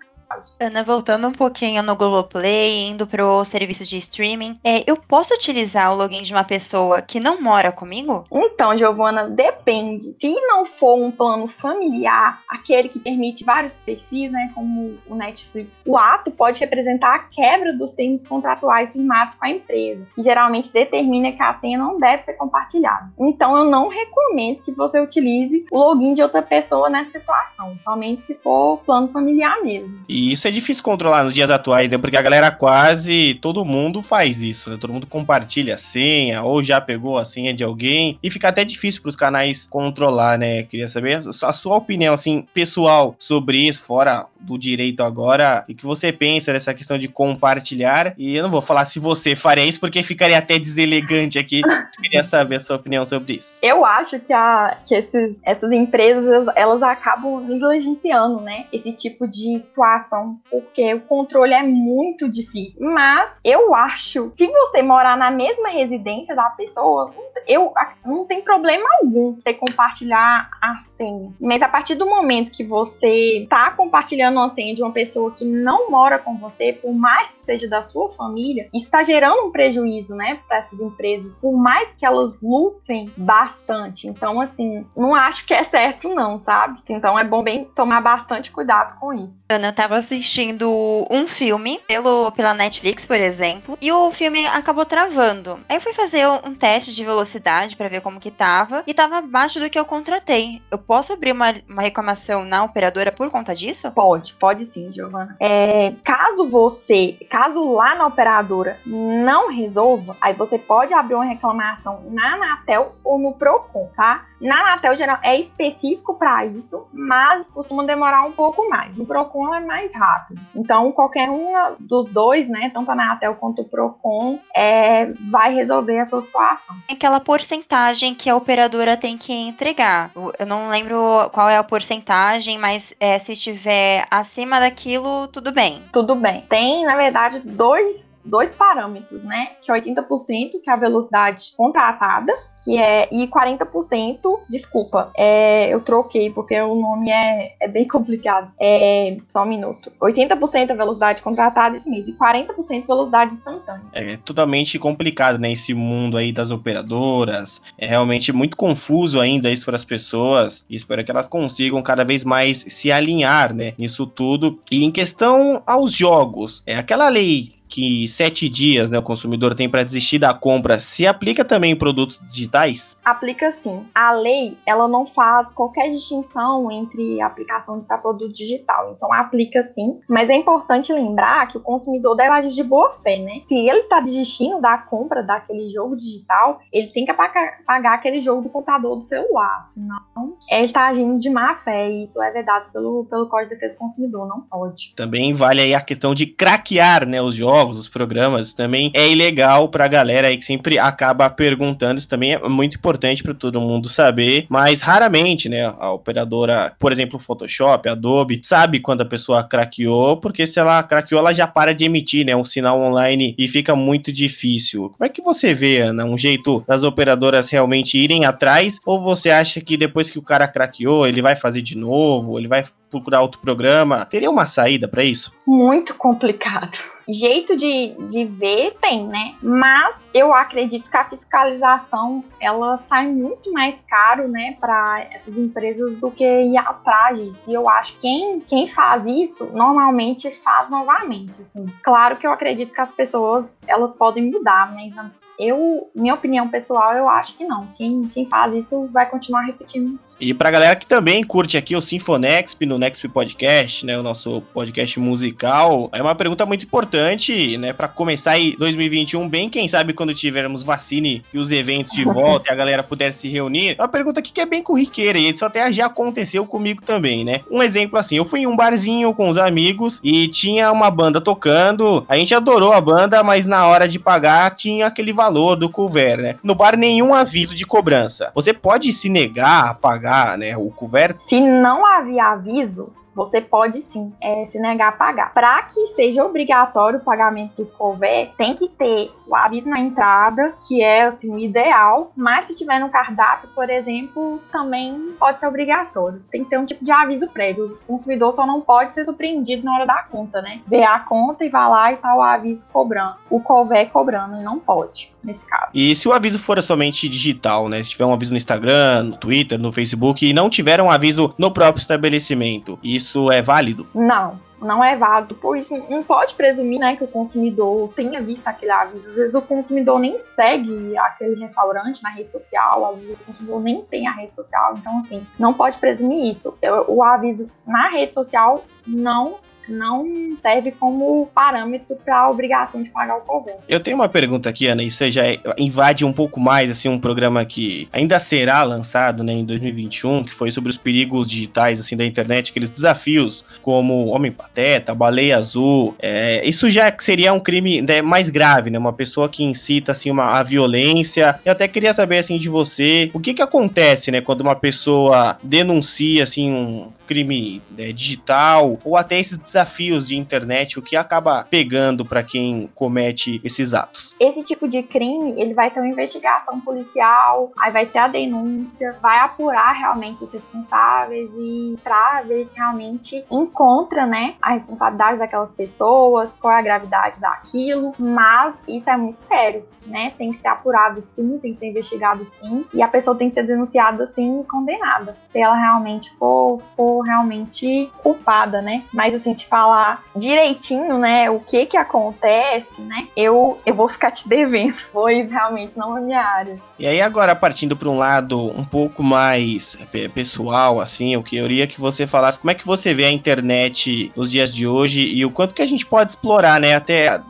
Ana, 0.60 0.84
voltando 0.84 1.28
um 1.28 1.32
pouquinho 1.32 1.84
no 1.84 1.96
Globoplay, 1.96 2.90
indo 2.90 3.06
pro 3.06 3.44
serviço 3.46 3.84
de 3.86 3.98
streaming, 3.98 4.60
é, 4.64 4.84
eu 4.90 4.98
posso 4.98 5.34
utilizar 5.34 5.92
o 5.92 5.96
login 5.96 6.22
de 6.22 6.34
uma 6.34 6.44
pessoa 6.44 7.02
que 7.02 7.20
não 7.20 7.42
mora 7.42 7.72
comigo? 7.72 8.26
Então, 8.32 8.78
Giovana, 8.78 9.30
depende. 9.30 10.16
Se 10.20 10.34
não 10.48 10.66
for 10.66 10.96
um 10.96 11.12
plano 11.12 11.48
familiar, 11.48 12.42
aquele 12.50 12.90
que 12.90 13.00
permite 13.00 13.44
vários 13.44 13.78
perfis, 13.78 14.32
né, 14.32 14.52
como 14.54 14.98
o 15.08 15.16
Netflix, 15.16 15.82
o 15.86 15.98
ato 15.98 16.32
pode 16.32 16.60
representar 16.60 17.16
a 17.16 17.20
quebra 17.20 17.74
dos 17.74 17.94
termos 17.94 18.26
contratuais 18.26 18.94
firmados 18.94 19.36
com 19.36 19.46
a 19.46 19.50
empresa, 19.50 20.08
que 20.16 20.22
geralmente 20.22 20.72
determina 20.72 21.32
que 21.32 21.42
a 21.42 21.54
senha 21.54 21.78
não 21.78 22.00
deve 22.00 22.24
ser 22.24 22.34
compartilhada. 22.34 23.12
Então, 23.20 23.58
eu 23.58 23.66
não 23.66 23.90
recomendo 23.90 24.62
que 24.64 24.72
você 24.72 25.00
utilize 25.00 25.66
o 25.72 25.78
login 25.78 26.14
de 26.14 26.22
outra 26.22 26.42
pessoa 26.42 26.90
nessa 26.90 27.12
situação, 27.12 27.76
somente 27.84 28.26
se 28.26 28.36
for 28.36 28.78
plano 28.80 29.08
familiar 29.10 29.62
mesmo. 29.62 30.04
E 30.08 30.23
isso 30.32 30.48
é 30.48 30.52
difícil 30.52 30.84
controlar 30.84 31.24
nos 31.24 31.34
dias 31.34 31.50
atuais, 31.50 31.92
né? 31.92 31.98
Porque 31.98 32.18
a 32.18 32.22
galera 32.22 32.52
quase 32.52 33.36
todo 33.42 33.66
mundo 33.66 34.02
faz 34.02 34.42
isso, 34.42 34.70
né? 34.70 34.78
Todo 34.80 34.94
mundo 34.94 35.08
compartilha 35.08 35.76
a 35.76 35.78
senha 35.78 36.44
ou 36.44 36.64
já 36.64 36.80
pegou 36.80 37.18
a 37.18 37.26
senha 37.26 37.54
de 37.54 37.64
alguém 37.64 38.18
e 38.22 38.30
fica 38.30 38.50
até 38.50 38.64
difícil 38.64 39.02
para 39.02 39.10
os 39.10 39.16
canais 39.16 39.68
controlar, 39.70 40.38
né? 40.38 40.64
Queria 40.64 40.88
saber 40.88 41.16
a 41.16 41.54
sua 41.54 41.78
opinião 41.78 42.14
assim 42.14 42.46
pessoal 42.54 43.16
sobre 43.18 43.58
isso, 43.58 43.84
fora 43.84 44.28
do 44.44 44.58
direito 44.58 45.02
agora, 45.02 45.64
e 45.68 45.74
que 45.74 45.86
você 45.86 46.12
pensa 46.12 46.52
dessa 46.52 46.74
questão 46.74 47.00
de 47.00 47.08
compartilhar. 47.08 48.14
E 48.18 48.36
eu 48.36 48.44
não 48.44 48.50
vou 48.50 48.62
falar 48.62 48.86
se 48.86 49.00
você 49.00 49.36
faria 49.36 49.66
isso, 49.66 49.80
porque 49.80 50.04
ficaria 50.04 50.38
até 50.38 50.60
deselegante 50.60 51.40
aqui. 51.40 51.62
Queria 52.02 52.24
saber 52.24 52.58
a 52.58 52.60
sua 52.60 52.76
opinião 52.76 53.06
sobre 53.06 53.36
isso. 53.36 53.58
Eu 53.62 53.86
acho 53.86 54.20
que, 54.20 54.34
a, 54.34 54.78
que 54.86 54.94
esses, 54.94 55.36
essas 55.44 55.72
empresas, 55.72 56.48
elas 56.56 56.84
acabam 56.84 57.40
negligenciando, 57.40 58.42
né, 58.42 58.66
esse 58.74 58.92
tipo 58.92 59.28
de 59.28 59.58
situação, 59.58 60.13
porque 60.50 60.94
o 60.94 61.02
controle 61.02 61.54
é 61.54 61.64
muito 61.64 62.30
difícil. 62.30 62.80
Mas 62.80 63.36
eu 63.44 63.74
acho, 63.74 64.32
se 64.34 64.48
você 64.48 64.82
morar 64.82 65.18
na 65.18 65.32
mesma 65.32 65.70
residência 65.70 66.36
da 66.36 66.50
pessoa, 66.52 67.12
eu 67.48 67.74
não 68.06 68.26
tem 68.26 68.42
problema 68.42 68.88
algum 69.02 69.36
você 69.36 69.54
compartilhar 69.54 70.50
a 70.62 70.78
senha. 70.98 71.32
Mas 71.40 71.62
a 71.62 71.68
partir 71.68 71.96
do 71.96 72.06
momento 72.06 72.52
que 72.52 72.64
você 72.64 73.46
tá 73.50 73.72
compartilhando 73.72 74.38
uma 74.38 74.54
senha 74.54 74.76
de 74.76 74.84
uma 74.84 74.92
pessoa 74.92 75.32
que 75.32 75.46
não 75.46 75.90
mora 75.90 76.20
com 76.20 76.38
você, 76.38 76.74
por 76.74 76.94
mais 76.94 77.30
que 77.32 77.42
seja 77.42 77.68
da 77.68 77.82
sua 77.82 78.10
família, 78.12 78.70
está 78.74 79.04
gerando 79.04 79.48
um 79.48 79.52
prejuízo, 79.52 80.14
né, 80.16 80.40
para 80.48 80.58
essas 80.58 80.80
empresas, 80.80 81.34
por 81.42 81.54
mais 81.54 81.90
que 81.98 82.06
elas 82.06 82.40
lutem 82.42 83.12
bastante. 83.18 84.08
Então, 84.08 84.40
assim, 84.40 84.86
não 84.96 85.16
acho 85.16 85.46
que 85.46 85.54
é 85.54 85.64
certo 85.64 86.10
não, 86.10 86.42
sabe? 86.42 86.80
Então 86.90 87.18
é 87.18 87.24
bom 87.24 87.44
bem 87.44 87.66
tomar 87.66 88.02
bastante 88.02 88.52
cuidado 88.52 89.00
com 89.00 89.14
isso. 89.14 89.46
Ana, 89.50 89.68
eu 89.68 89.76
tava 89.76 89.93
assistindo 89.94 90.70
um 91.10 91.28
filme 91.28 91.80
pelo, 91.88 92.32
pela 92.32 92.54
Netflix, 92.54 93.06
por 93.06 93.20
exemplo, 93.20 93.78
e 93.82 93.92
o 93.92 94.12
filme 94.12 94.46
acabou 94.48 94.86
travando. 94.86 95.60
Aí 95.68 95.78
eu 95.78 95.82
fui 95.82 95.94
fazer 95.94 96.28
um 96.28 96.56
teste 96.56 96.94
de 96.94 97.04
velocidade 97.04 97.76
para 97.76 97.90
ver 97.90 98.02
como 98.02 98.20
que 98.20 98.32
tava, 98.32 98.84
e 98.86 98.94
tava 98.94 99.18
abaixo 99.18 99.60
do 99.60 99.70
que 99.70 99.78
eu 99.78 99.86
contratei. 99.86 100.62
Eu 100.72 100.78
posso 100.78 101.14
abrir 101.14 101.32
uma, 101.32 101.54
uma 101.68 101.82
reclamação 101.82 102.46
na 102.46 102.64
operadora 102.64 103.12
por 103.12 103.30
conta 103.30 103.54
disso? 103.54 103.92
Pode, 103.92 104.34
pode 104.34 104.66
sim, 104.66 104.92
Giovana. 104.92 105.36
É, 105.40 105.94
caso 106.04 106.50
você, 106.50 107.18
caso 107.30 107.74
lá 107.74 107.96
na 107.96 108.08
operadora 108.08 108.80
não 108.86 109.52
resolva, 109.52 110.16
aí 110.22 110.34
você 110.34 110.58
pode 110.58 110.94
abrir 110.94 111.16
uma 111.16 111.26
reclamação 111.26 112.04
na 112.10 112.34
Anatel 112.34 112.88
ou 113.04 113.20
no 113.20 113.34
Procon, 113.34 113.90
tá? 113.96 114.26
Na 114.40 114.60
Anatel 114.60 114.96
geral 114.98 115.20
é 115.22 115.40
específico 115.40 116.16
para 116.16 116.46
isso, 116.46 116.86
mas 116.92 117.48
costuma 117.48 117.84
demorar 117.84 118.24
um 118.24 118.32
pouco 118.32 118.68
mais. 118.70 118.96
No 118.98 119.06
Procon 119.06 119.54
é 119.54 119.60
mais 119.60 119.83
rápido. 119.92 120.40
Então, 120.56 120.92
qualquer 120.92 121.30
um 121.30 121.54
dos 121.80 122.08
dois, 122.10 122.48
né, 122.48 122.72
tanto 122.74 122.90
a 122.90 122.94
Anatel 122.94 123.36
quanto 123.36 123.64
o 123.64 123.66
Procon, 123.66 124.40
é, 124.56 125.08
vai 125.32 125.54
resolver 125.54 126.00
a 126.00 126.06
sua 126.06 126.22
situação. 126.22 126.76
Aquela 126.90 127.20
porcentagem 127.20 128.14
que 128.14 128.30
a 128.30 128.36
operadora 128.36 128.96
tem 128.96 129.18
que 129.18 129.34
entregar. 129.34 130.12
Eu 130.38 130.46
não 130.46 130.70
lembro 130.70 131.30
qual 131.32 131.50
é 131.50 131.58
a 131.58 131.64
porcentagem, 131.64 132.58
mas 132.58 132.96
é, 133.00 133.18
se 133.20 133.34
estiver 133.34 134.06
acima 134.10 134.60
daquilo, 134.60 135.28
tudo 135.28 135.52
bem. 135.52 135.82
Tudo 135.92 136.16
bem. 136.16 136.46
Tem, 136.50 136.86
na 136.86 136.96
verdade, 136.96 137.40
dois 137.40 138.13
dois 138.26 138.52
parâmetros, 138.52 139.24
né? 139.24 139.52
Que 139.62 139.72
é 139.72 139.76
80%, 139.76 140.62
que 140.64 140.70
é 140.70 140.74
a 140.74 140.78
velocidade 140.78 141.54
contratada, 141.56 142.32
que 142.64 142.78
é 142.78 143.08
e 143.12 143.28
40%, 143.28 144.18
desculpa, 144.50 145.12
é, 145.16 145.74
eu 145.74 145.82
troquei 145.82 146.32
porque 146.32 146.60
o 146.62 146.76
nome 146.76 147.10
é, 147.12 147.56
é 147.60 147.68
bem 147.68 147.88
complicado. 147.88 148.52
É, 148.60 149.18
só 149.28 149.44
um 149.44 149.48
minuto. 149.48 149.92
80% 150.02 150.70
é 150.70 150.76
velocidade 150.76 151.22
contratada 151.22 151.76
esse 151.76 151.90
mês 151.90 152.08
e 152.08 152.14
40% 152.14 152.86
velocidade 152.86 153.34
instantânea. 153.34 153.84
É, 153.94 154.14
é 154.14 154.18
totalmente 154.18 154.78
complicado, 154.80 155.38
né? 155.38 155.52
Esse 155.52 155.74
mundo 155.74 156.18
aí 156.18 156.32
das 156.32 156.52
operadoras. 156.52 157.62
É 157.78 157.88
realmente 157.88 158.32
muito 158.32 158.56
confuso 158.56 159.20
ainda 159.20 159.52
isso 159.52 159.66
para 159.66 159.76
as 159.76 159.86
pessoas. 159.86 160.66
E 160.70 160.76
espero 160.76 161.04
que 161.04 161.12
elas 161.12 161.28
consigam 161.28 161.82
cada 161.82 162.04
vez 162.04 162.24
mais 162.24 162.58
se 162.68 162.92
alinhar, 162.92 163.54
né? 163.54 163.74
Nisso 163.78 164.06
tudo. 164.06 164.60
E 164.72 164.84
em 164.84 164.92
questão 164.92 165.62
aos 165.66 165.94
jogos, 165.94 166.64
é 166.66 166.76
aquela 166.76 167.10
lei 167.10 167.52
que 167.74 168.08
sete 168.08 168.48
dias 168.48 168.92
né, 168.92 169.00
o 169.00 169.02
consumidor 169.02 169.56
tem 169.56 169.68
para 169.68 169.84
desistir 169.84 170.20
da 170.20 170.32
compra 170.32 170.78
se 170.78 171.08
aplica 171.08 171.44
também 171.44 171.72
em 171.72 171.76
produtos 171.76 172.20
digitais? 172.20 172.96
Aplica 173.04 173.52
sim. 173.64 173.84
A 173.96 174.12
lei 174.12 174.56
ela 174.64 174.88
não 174.88 175.08
faz 175.08 175.52
qualquer 175.52 175.90
distinção 175.90 176.72
entre 176.72 177.20
aplicação 177.20 177.84
para 177.84 177.98
produto 177.98 178.32
digital, 178.32 178.94
então 178.96 179.12
aplica 179.12 179.64
sim. 179.64 180.00
Mas 180.08 180.30
é 180.30 180.36
importante 180.36 180.94
lembrar 180.94 181.48
que 181.48 181.58
o 181.58 181.62
consumidor 181.62 182.16
deve 182.16 182.30
agir 182.30 182.50
de 182.50 182.64
boa 182.64 182.92
fé, 182.92 183.18
né? 183.18 183.42
Se 183.48 183.56
ele 183.56 183.80
está 183.80 184.00
desistindo 184.00 184.62
da 184.62 184.78
compra 184.78 185.24
daquele 185.24 185.68
jogo 185.68 185.98
digital, 185.98 186.60
ele 186.72 186.90
tem 186.90 187.06
que 187.06 187.14
pagar, 187.14 187.94
aquele 187.96 188.22
jogo 188.22 188.44
do 188.44 188.50
computador 188.50 188.98
do 188.98 189.04
celular, 189.04 189.66
senão 189.74 190.38
ele 190.52 190.66
está 190.66 190.90
agindo 190.90 191.20
de 191.20 191.30
má 191.30 191.56
fé 191.56 191.90
e 191.90 192.06
isso 192.06 192.22
é 192.22 192.30
vedado 192.30 192.72
pelo, 192.72 193.06
pelo 193.06 193.28
Código 193.28 193.50
de 193.50 193.56
Defesa 193.56 193.74
do 193.74 193.80
Consumidor, 193.80 194.28
não 194.28 194.42
pode. 194.42 194.94
Também 194.96 195.34
vale 195.34 195.62
aí 195.62 195.74
a 195.74 195.82
questão 195.82 196.14
de 196.14 196.28
craquear 196.28 197.08
né, 197.08 197.20
os 197.20 197.34
jogos 197.34 197.63
jogos, 197.64 197.80
os 197.80 197.88
programas, 197.88 198.54
também 198.54 198.92
é 198.94 199.10
ilegal 199.10 199.70
pra 199.70 199.88
galera 199.88 200.28
aí 200.28 200.38
que 200.38 200.44
sempre 200.44 200.78
acaba 200.78 201.30
perguntando. 201.30 201.98
Isso 201.98 202.08
também 202.08 202.34
é 202.34 202.50
muito 202.50 202.76
importante 202.76 203.24
para 203.24 203.34
todo 203.34 203.62
mundo 203.62 203.88
saber, 203.88 204.46
mas 204.50 204.82
raramente, 204.82 205.48
né, 205.48 205.74
a 205.80 205.92
operadora, 205.92 206.74
por 206.78 206.92
exemplo, 206.92 207.18
Photoshop, 207.20 207.88
Adobe, 207.88 208.42
sabe 208.44 208.80
quando 208.80 209.02
a 209.02 209.06
pessoa 209.06 209.44
craqueou, 209.44 210.18
porque 210.18 210.46
se 210.46 210.60
ela 210.60 210.84
craqueou, 210.84 211.20
ela 211.20 211.34
já 211.34 211.48
para 211.48 211.74
de 211.74 211.86
emitir, 211.86 212.26
né, 212.26 212.36
um 212.36 212.44
sinal 212.44 212.80
online 212.80 213.34
e 213.38 213.48
fica 213.48 213.76
muito 213.76 214.12
difícil. 214.12 214.90
Como 214.90 215.06
é 215.06 215.10
que 215.10 215.22
você 215.22 215.54
vê, 215.54 215.80
Ana, 215.80 216.04
um 216.06 216.18
jeito 216.18 216.64
das 216.68 216.84
operadoras 216.84 217.50
realmente 217.50 217.98
irem 217.98 218.26
atrás, 218.26 218.80
ou 218.86 219.02
você 219.02 219.30
acha 219.30 219.62
que 219.62 219.78
depois 219.78 220.10
que 220.10 220.20
o 220.20 220.24
cara 220.24 220.48
craqueou, 220.48 221.08
ele 221.08 221.22
vai 221.22 221.36
fazer 221.36 221.62
de 221.62 221.78
novo, 221.78 222.38
ele 222.38 222.48
vai 222.48 222.66
procurar 222.90 223.22
outro 223.22 223.42
programa? 223.42 224.06
Teria 224.06 224.30
uma 224.30 224.46
saída 224.46 224.88
para 224.88 225.04
isso? 225.04 225.32
Muito 225.48 225.96
complicado. 225.96 226.78
Jeito 227.08 227.56
de, 227.56 227.96
de 228.08 228.26
ver 228.26 228.78
tem, 228.82 229.08
né? 229.08 229.36
Mas 229.42 229.96
eu 230.14 230.34
acredito 230.34 230.90
que 230.90 230.98
a 230.98 231.04
fiscalização 231.04 232.24
ela 232.40 232.78
sai 232.78 233.08
muito 233.08 233.52
mais 233.52 233.80
caro, 233.90 234.28
né, 234.28 234.56
para 234.60 235.08
essas 235.12 235.36
empresas 235.38 235.98
do 235.98 236.12
que 236.12 236.24
ir 236.24 236.58
atrás. 236.58 237.20
E 237.48 237.54
eu 237.54 237.68
acho 237.68 237.94
que 237.96 238.02
quem, 238.02 238.40
quem 238.42 238.68
faz 238.68 239.06
isso 239.06 239.46
normalmente 239.54 240.30
faz 240.44 240.70
novamente. 240.70 241.42
Assim. 241.42 241.66
Claro 241.82 242.18
que 242.18 242.28
eu 242.28 242.32
acredito 242.32 242.74
que 242.74 242.82
as 242.82 242.92
pessoas 242.92 243.52
elas 243.68 243.94
podem 243.94 244.30
mudar, 244.30 244.72
né? 244.74 244.92
Eu, 245.40 245.90
minha 245.96 246.14
opinião 246.14 246.48
pessoal, 246.48 246.94
eu 246.94 247.10
acho 247.10 247.36
que 247.36 247.44
não. 247.44 247.68
Quem, 247.76 248.10
quem 248.14 248.26
faz 248.28 248.54
isso 248.54 248.88
vai 248.92 249.10
continuar 249.10 249.42
repetindo. 249.42 250.00
E 250.20 250.34
pra 250.34 250.52
galera 250.52 250.76
que 250.76 250.86
também 250.86 251.24
curte 251.24 251.58
aqui 251.58 251.76
o 251.76 251.82
Sinfonexp 251.82 252.66
no 252.66 252.78
Nexp 252.78 253.10
Podcast, 253.10 253.86
né, 253.86 253.98
o 253.98 254.04
nosso 254.04 254.42
podcast 254.54 255.00
musical, 255.00 255.90
é 255.92 256.02
uma 256.02 256.16
pergunta 256.16 256.46
muito 256.46 256.66
importante, 256.66 257.58
né, 257.58 257.74
para 257.74 257.88
começar 257.88 258.32
aí 258.32 258.56
2021 258.58 259.28
bem, 259.28 259.50
quem 259.50 259.68
sabe 259.68 259.92
quando 259.92 260.14
tivermos 260.14 260.64
vacine 260.64 261.26
e 261.34 261.38
os 261.38 261.52
eventos 261.52 261.92
de 261.92 262.06
volta 262.06 262.50
e 262.50 262.54
a 262.54 262.56
galera 262.56 262.84
puder 262.84 263.12
se 263.12 263.28
reunir. 263.28 263.76
É 263.78 263.82
uma 263.82 263.88
pergunta 263.88 264.20
aqui 264.20 264.32
que 264.32 264.40
é 264.40 264.46
bem 264.46 264.62
corriqueira 264.62 265.18
e 265.18 265.30
isso 265.30 265.44
até 265.44 265.72
já 265.74 265.88
aconteceu 265.88 266.46
comigo 266.46 266.82
também, 266.84 267.26
né? 267.26 267.42
Um 267.52 267.62
exemplo 267.62 267.98
assim, 267.98 268.16
eu 268.16 268.26
fui 268.26 268.42
em 268.42 268.48
um 268.48 268.56
barzinho 268.56 269.14
com 269.14 269.28
os 269.28 269.38
amigos 269.38 270.00
e 270.04 270.28
tinha 270.28 270.72
uma 270.72 270.92
banda 270.92 271.20
tocando, 271.20 272.06
a 272.08 272.16
gente 272.16 272.34
adorou 272.34 272.72
a 272.72 272.80
banda, 272.80 273.24
mas 273.24 273.46
na 273.46 273.66
hora 273.66 273.88
de 273.88 274.00
pagar 274.00 274.52
tinha 274.52 274.88
aquele 274.88 275.12
valor 275.12 275.23
do 275.32 275.70
couvert, 275.70 276.22
né? 276.22 276.36
No 276.44 276.56
bar, 276.56 276.78
nenhum 276.78 277.14
aviso 277.14 277.56
de 277.56 277.66
cobrança. 277.66 278.32
Você 278.34 278.54
pode 278.54 278.92
se 278.92 279.10
negar 279.10 279.70
a 279.70 279.74
pagar, 279.74 280.38
né, 280.38 280.56
o 280.58 280.70
couvert? 280.70 281.18
Se 281.20 281.40
não 281.40 281.86
havia 281.86 282.26
aviso, 282.26 282.92
você 283.16 283.40
pode 283.40 283.82
sim 283.82 284.14
é, 284.22 284.46
se 284.48 284.60
negar 284.60 284.90
a 284.90 284.92
pagar. 284.94 285.34
Para 285.34 285.62
que 285.64 285.88
seja 285.90 286.26
obrigatório 286.26 287.00
o 287.00 287.04
pagamento 287.04 287.64
do 287.64 287.66
COVER, 287.66 288.32
tem 288.38 288.56
que 288.56 288.68
ter 288.68 289.12
o 289.28 289.36
aviso 289.36 289.70
na 289.70 289.80
entrada, 289.80 290.54
que 290.68 290.82
é 290.82 291.04
assim 291.04 291.34
o 291.34 291.40
ideal, 291.40 292.12
mas 292.16 292.46
se 292.46 292.56
tiver 292.56 292.80
no 292.80 292.90
cardápio, 292.90 293.50
por 293.54 293.70
exemplo, 293.70 294.42
também 294.52 295.16
pode 295.20 295.40
ser 295.40 295.48
obrigatório. 295.48 296.24
Tem 296.32 296.44
que 296.44 296.50
ter 296.50 296.58
um 296.58 296.66
tipo 296.66 296.84
de 296.84 296.92
aviso 296.92 297.30
prévio. 297.30 297.78
O 297.84 297.88
consumidor 297.88 298.32
só 298.32 298.46
não 298.46 298.62
pode 298.62 298.94
ser 298.94 299.06
surpreendido 299.06 299.64
na 299.64 299.76
hora 299.76 299.86
da 299.86 300.04
conta, 300.04 300.42
né? 300.42 300.62
Ver 300.68 300.84
a 300.84 301.00
conta 301.00 301.46
e 301.46 301.50
vai 301.50 301.70
lá 301.70 301.94
e 301.94 301.98
tá 301.98 302.16
o 302.16 302.22
aviso 302.22 302.68
cobrando. 302.72 303.16
O 303.30 303.40
COVER 303.40 303.90
cobrando, 303.92 304.42
não 304.42 304.60
pode 304.60 305.13
nesse 305.24 305.46
caso. 305.46 305.68
E 305.74 305.96
se 305.96 306.08
o 306.08 306.14
aviso 306.14 306.38
for 306.38 306.62
somente 306.62 307.08
digital, 307.08 307.70
né? 307.70 307.82
Se 307.82 307.92
tiver 307.92 308.06
um 308.06 308.14
aviso 308.14 308.32
no 308.32 308.38
Instagram, 308.38 309.04
no 309.04 309.18
Twitter, 309.18 309.60
no 309.60 309.72
Facebook 309.72 310.28
e 310.28 310.34
não 310.34 310.50
tiver 310.50 310.82
um 310.82 310.92
aviso 310.92 311.34
no 311.38 311.52
próprio 311.52 311.82
estabelecimento, 311.82 312.78
isso 312.84 313.32
é 313.32 313.42
válido? 313.42 313.88
Não, 313.94 314.40
não 314.64 314.84
é 314.84 314.96
válido, 314.96 315.36
pois 315.36 315.70
não 315.90 316.04
pode 316.04 316.34
presumir 316.36 316.80
né, 316.80 316.96
que 316.96 317.04
o 317.04 317.08
consumidor 317.08 317.92
tenha 317.96 318.22
visto 318.22 318.48
aquele 318.48 318.72
aviso. 318.72 319.10
Às 319.10 319.16
vezes 319.16 319.36
o 319.36 319.42
consumidor 319.42 320.00
nem 320.00 320.18
segue 320.20 320.98
aquele 320.98 321.40
restaurante 321.40 322.02
na 322.02 322.10
rede 322.10 322.32
social, 322.32 322.92
às 322.92 323.00
vezes 323.02 323.16
o 323.20 323.26
consumidor 323.26 323.62
nem 323.62 323.82
tem 323.84 324.08
a 324.08 324.12
rede 324.12 324.36
social, 324.36 324.76
então 324.78 324.98
assim, 325.00 325.26
não 325.38 325.54
pode 325.54 325.78
presumir 325.78 326.34
isso. 326.34 326.54
O 326.88 327.04
aviso 327.04 327.50
na 327.66 327.90
rede 327.90 328.14
social 328.14 328.64
não 328.86 329.38
não 329.68 330.36
serve 330.42 330.72
como 330.72 331.28
parâmetro 331.34 331.96
para 332.04 332.22
a 332.22 332.30
obrigação 332.30 332.82
de 332.82 332.90
pagar 332.90 333.18
o 333.18 333.22
convênio. 333.22 333.60
Eu 333.68 333.80
tenho 333.80 333.98
uma 333.98 334.10
pergunta 334.10 334.50
aqui, 334.50 334.68
Ana, 334.68 334.84
e 334.84 334.92
você 334.92 335.10
já 335.10 335.24
invade 335.58 336.06
um 336.06 336.14
pouco 336.14 336.40
mais 336.40 336.70
assim 336.70 336.90
um 336.90 337.00
programa 337.00 337.44
que 337.46 337.88
ainda 337.92 338.20
será 338.20 338.64
lançado, 338.64 339.24
né, 339.24 339.34
em 339.34 339.46
2021, 339.46 340.24
que 340.24 340.34
foi 340.34 340.52
sobre 340.52 340.70
os 340.70 340.78
perigos 340.78 341.28
digitais 341.28 341.80
assim 341.80 341.96
da 341.96 342.06
internet, 342.06 342.52
aqueles 342.52 342.70
desafios 342.70 343.44
como 343.62 344.08
Homem 344.08 344.32
Pateta, 344.32 344.94
Baleia 344.94 345.38
Azul. 345.38 345.96
É, 346.00 346.48
isso 346.48 346.70
já 346.70 346.94
seria 347.00 347.34
um 347.34 347.40
crime 347.40 347.82
né, 347.82 348.02
mais 348.02 348.30
grave, 348.30 348.70
né? 348.70 348.78
Uma 348.78 348.94
pessoa 348.94 349.30
que 349.30 349.44
incita 349.44 349.92
assim 349.92 350.12
uma 350.12 350.40
a 350.40 350.44
violência. 350.44 351.40
Eu 351.46 351.52
até 351.52 351.68
queria 351.68 351.94
saber 351.94 352.18
assim 352.18 352.38
de 352.38 352.50
você, 352.50 353.10
o 353.14 353.20
que 353.20 353.34
que 353.34 353.42
acontece, 353.42 354.12
né, 354.12 354.22
quando 354.22 354.42
uma 354.42 354.56
pessoa 354.56 355.38
denuncia 355.44 356.24
assim 356.24 356.52
um 356.52 356.92
crime 357.06 357.62
né, 357.78 357.92
digital 357.92 358.80
ou 358.84 358.98
até 358.98 359.20
esses 359.20 359.38
desafios 359.54 360.08
de 360.08 360.18
internet, 360.18 360.80
o 360.80 360.82
que 360.82 360.96
acaba 360.96 361.46
pegando 361.50 362.04
para 362.04 362.24
quem 362.24 362.68
comete 362.74 363.40
esses 363.44 363.74
atos? 363.74 364.16
Esse 364.20 364.44
tipo 364.44 364.68
de 364.68 364.82
crime, 364.82 365.40
ele 365.40 365.54
vai 365.54 365.70
ter 365.70 365.80
uma 365.80 365.90
investigação 365.90 366.60
policial, 366.60 367.52
aí 367.60 367.72
vai 367.72 367.86
ter 367.86 368.00
a 368.00 368.08
denúncia, 368.08 368.98
vai 369.02 369.20
apurar 369.20 369.74
realmente 369.74 370.24
os 370.24 370.32
responsáveis 370.32 371.30
e 371.38 371.78
para 371.84 372.24
ver 372.24 372.48
se 372.48 372.56
realmente 372.56 373.24
encontra, 373.30 374.06
né, 374.06 374.36
a 374.42 374.54
responsabilidade 374.54 375.20
daquelas 375.20 375.52
pessoas, 375.52 376.36
qual 376.36 376.54
é 376.54 376.60
a 376.60 376.62
gravidade 376.62 377.22
daquilo, 377.22 377.94
mas 378.00 378.56
isso 378.68 378.90
é 378.90 378.98
muito 378.98 379.22
sério, 379.22 379.64
né? 379.86 380.14
Tem 380.18 380.32
que 380.32 380.40
ser 380.40 380.48
apurado 380.48 381.02
sim, 381.02 381.38
tem 381.40 381.54
que 381.54 381.60
ser 381.60 381.68
investigado 381.68 382.26
sim, 382.26 382.66
e 382.74 382.82
a 382.82 382.88
pessoa 382.88 383.16
tem 383.16 383.28
que 383.28 383.36
ser 383.36 383.46
denunciada 383.46 384.06
sim 384.08 384.42
e 384.42 384.46
condenada, 384.46 385.16
se 385.26 385.40
ela 385.40 385.56
realmente 385.56 386.12
for, 386.18 386.60
for 386.76 387.02
realmente 387.02 387.92
culpada, 388.02 388.62
né? 388.62 388.84
Mas 388.92 389.14
assim, 389.14 389.34
te 389.44 389.48
falar 389.48 390.04
direitinho, 390.16 390.98
né, 390.98 391.30
o 391.30 391.40
que 391.40 391.66
que 391.66 391.78
acontece, 391.78 392.82
né? 392.82 393.08
Eu 393.16 393.60
eu 393.66 393.76
vou 393.76 393.90
ficar 393.90 394.12
te 394.12 394.28
devendo, 394.28 394.76
pois 394.92 395.30
realmente 395.30 395.78
não 395.78 395.98
é 395.98 396.02
minha 396.02 396.22
área. 396.22 396.58
E 396.80 396.88
aí 396.88 397.02
agora 397.02 397.36
partindo 397.36 397.76
para 397.76 397.90
um 397.90 397.98
lado 397.98 398.40
um 398.58 398.64
pouco 398.64 399.04
mais 399.04 399.78
pessoal, 400.14 400.80
assim, 400.80 401.14
eu 401.14 401.24
queria 401.24 401.68
que 401.68 401.80
você 401.80 402.08
falasse 402.08 402.40
como 402.40 402.52
é 402.52 402.56
que 402.56 402.66
você 402.66 402.94
vê 402.94 403.06
a 403.06 403.12
internet 403.12 404.12
nos 404.16 404.32
dias 404.32 404.54
de 404.54 404.66
hoje 404.66 405.06
e 405.06 405.26
o 405.26 405.32
quanto 405.32 405.54
que 405.54 405.62
a 405.62 405.66
gente 405.66 405.86
pode 405.86 406.12
explorar, 406.12 406.60
né, 406.60 406.76
até 406.76 407.22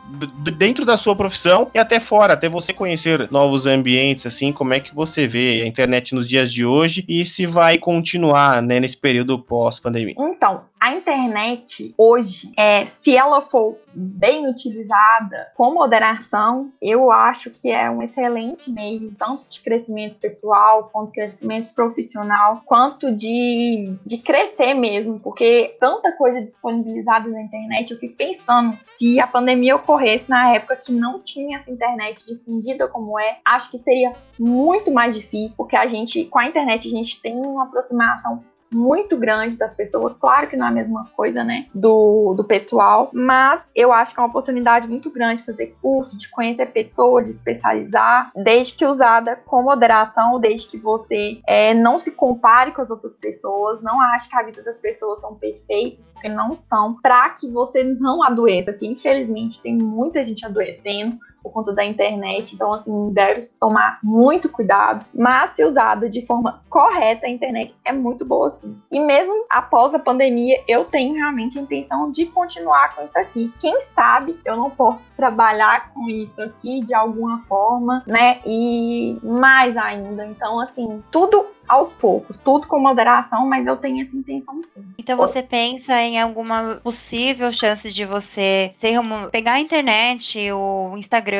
dentro 0.56 0.84
da 0.84 0.96
sua 0.96 1.16
profissão 1.16 1.70
e 1.74 1.78
até 1.78 1.98
fora, 1.98 2.34
até 2.34 2.48
você 2.48 2.72
conhecer 2.72 3.28
novos 3.30 3.66
ambientes, 3.66 4.26
assim, 4.26 4.52
como 4.52 4.74
é 4.74 4.80
que 4.80 4.94
você 4.94 5.26
vê 5.26 5.62
a 5.62 5.66
internet 5.66 6.14
nos 6.14 6.28
dias 6.28 6.52
de 6.52 6.64
hoje 6.64 7.04
e 7.08 7.24
se 7.24 7.46
vai 7.46 7.78
continuar, 7.78 8.62
né, 8.62 8.78
nesse 8.78 8.96
período 8.96 9.38
pós-pandemia? 9.38 10.14
Então, 10.18 10.62
a 10.84 10.92
internet 10.92 11.94
hoje, 11.96 12.52
é, 12.58 12.84
se 13.02 13.16
ela 13.16 13.40
for 13.40 13.78
bem 13.94 14.46
utilizada 14.46 15.50
com 15.54 15.72
moderação, 15.72 16.70
eu 16.82 17.10
acho 17.10 17.48
que 17.48 17.70
é 17.70 17.88
um 17.88 18.02
excelente 18.02 18.70
meio, 18.70 19.10
tanto 19.18 19.44
de 19.48 19.62
crescimento 19.62 20.16
pessoal, 20.16 20.90
quanto 20.92 21.12
crescimento 21.12 21.74
profissional, 21.74 22.60
quanto 22.66 23.10
de, 23.10 23.96
de 24.04 24.18
crescer 24.18 24.74
mesmo, 24.74 25.18
porque 25.20 25.74
tanta 25.80 26.12
coisa 26.12 26.42
disponibilizada 26.42 27.30
na 27.30 27.40
internet, 27.40 27.92
eu 27.92 27.98
fico 27.98 28.14
pensando, 28.14 28.76
se 28.98 29.18
a 29.18 29.26
pandemia 29.26 29.76
ocorresse 29.76 30.28
na 30.28 30.54
época 30.54 30.76
que 30.76 30.92
não 30.92 31.18
tinha 31.18 31.60
essa 31.60 31.70
internet 31.70 32.26
difundida 32.26 32.88
como 32.88 33.18
é, 33.18 33.38
acho 33.42 33.70
que 33.70 33.78
seria 33.78 34.12
muito 34.38 34.92
mais 34.92 35.14
difícil, 35.14 35.54
porque 35.56 35.76
a 35.76 35.86
gente, 35.86 36.26
com 36.26 36.38
a 36.38 36.46
internet, 36.46 36.86
a 36.86 36.90
gente 36.90 37.22
tem 37.22 37.34
uma 37.34 37.64
aproximação 37.64 38.44
muito 38.74 39.16
grande 39.16 39.56
das 39.56 39.74
pessoas. 39.74 40.12
Claro 40.14 40.48
que 40.48 40.56
não 40.56 40.66
é 40.66 40.68
a 40.68 40.72
mesma 40.72 41.06
coisa, 41.16 41.44
né, 41.44 41.66
do, 41.74 42.34
do 42.34 42.44
pessoal, 42.44 43.10
mas 43.12 43.64
eu 43.74 43.92
acho 43.92 44.14
que 44.14 44.20
é 44.20 44.22
uma 44.22 44.28
oportunidade 44.28 44.88
muito 44.88 45.10
grande 45.10 45.40
de 45.40 45.46
fazer 45.46 45.76
curso, 45.80 46.16
de 46.16 46.28
conhecer 46.28 46.66
pessoas, 46.66 47.24
de 47.24 47.30
especializar, 47.30 48.30
desde 48.34 48.74
que 48.74 48.84
usada 48.84 49.36
com 49.36 49.62
moderação, 49.62 50.40
desde 50.40 50.68
que 50.68 50.78
você 50.78 51.40
é, 51.46 51.72
não 51.74 51.98
se 51.98 52.10
compare 52.10 52.72
com 52.72 52.82
as 52.82 52.90
outras 52.90 53.14
pessoas, 53.14 53.82
não 53.82 54.00
ache 54.00 54.28
que 54.28 54.36
a 54.36 54.42
vida 54.42 54.62
das 54.62 54.78
pessoas 54.78 55.20
são 55.20 55.34
perfeitas, 55.34 56.08
porque 56.12 56.28
não 56.28 56.54
são, 56.54 57.00
para 57.00 57.30
que 57.30 57.50
você 57.50 57.84
não 57.84 58.22
adoeça, 58.22 58.72
que 58.72 58.86
infelizmente 58.86 59.60
tem 59.60 59.74
muita 59.74 60.22
gente 60.22 60.44
adoecendo 60.44 61.18
por 61.44 61.52
conta 61.52 61.74
da 61.74 61.84
internet. 61.84 62.54
Então, 62.54 62.72
assim, 62.72 63.12
deve 63.12 63.42
tomar 63.60 63.98
muito 64.02 64.48
cuidado. 64.48 65.04
Mas, 65.14 65.50
se 65.50 65.62
usada 65.62 66.08
de 66.08 66.24
forma 66.24 66.62
correta, 66.70 67.26
a 67.26 67.30
internet 67.30 67.74
é 67.84 67.92
muito 67.92 68.24
boa, 68.24 68.48
sim. 68.48 68.74
E 68.90 68.98
mesmo 68.98 69.44
após 69.50 69.94
a 69.94 69.98
pandemia, 69.98 70.62
eu 70.66 70.86
tenho 70.86 71.14
realmente 71.14 71.58
a 71.58 71.62
intenção 71.62 72.10
de 72.10 72.24
continuar 72.26 72.96
com 72.96 73.04
isso 73.04 73.18
aqui. 73.18 73.52
Quem 73.60 73.78
sabe 73.82 74.40
eu 74.44 74.56
não 74.56 74.70
posso 74.70 75.10
trabalhar 75.14 75.92
com 75.92 76.08
isso 76.08 76.42
aqui 76.42 76.82
de 76.82 76.94
alguma 76.94 77.42
forma, 77.46 78.02
né? 78.06 78.40
E 78.46 79.18
mais 79.22 79.76
ainda. 79.76 80.26
Então, 80.26 80.58
assim, 80.60 81.02
tudo 81.10 81.46
aos 81.68 81.92
poucos, 81.92 82.38
tudo 82.38 82.66
com 82.66 82.78
moderação, 82.78 83.46
mas 83.46 83.66
eu 83.66 83.76
tenho 83.76 84.02
essa 84.02 84.16
intenção 84.16 84.62
sim. 84.62 84.84
Então 84.98 85.16
você 85.16 85.42
pensa 85.42 85.98
em 86.00 86.20
alguma 86.20 86.80
possível 86.82 87.52
chance 87.52 87.92
de 87.92 88.04
você 88.04 88.70
ser, 88.74 88.98
pegar 89.30 89.52
a 89.52 89.60
internet, 89.60 90.38
o 90.52 90.94
Instagram, 90.96 91.33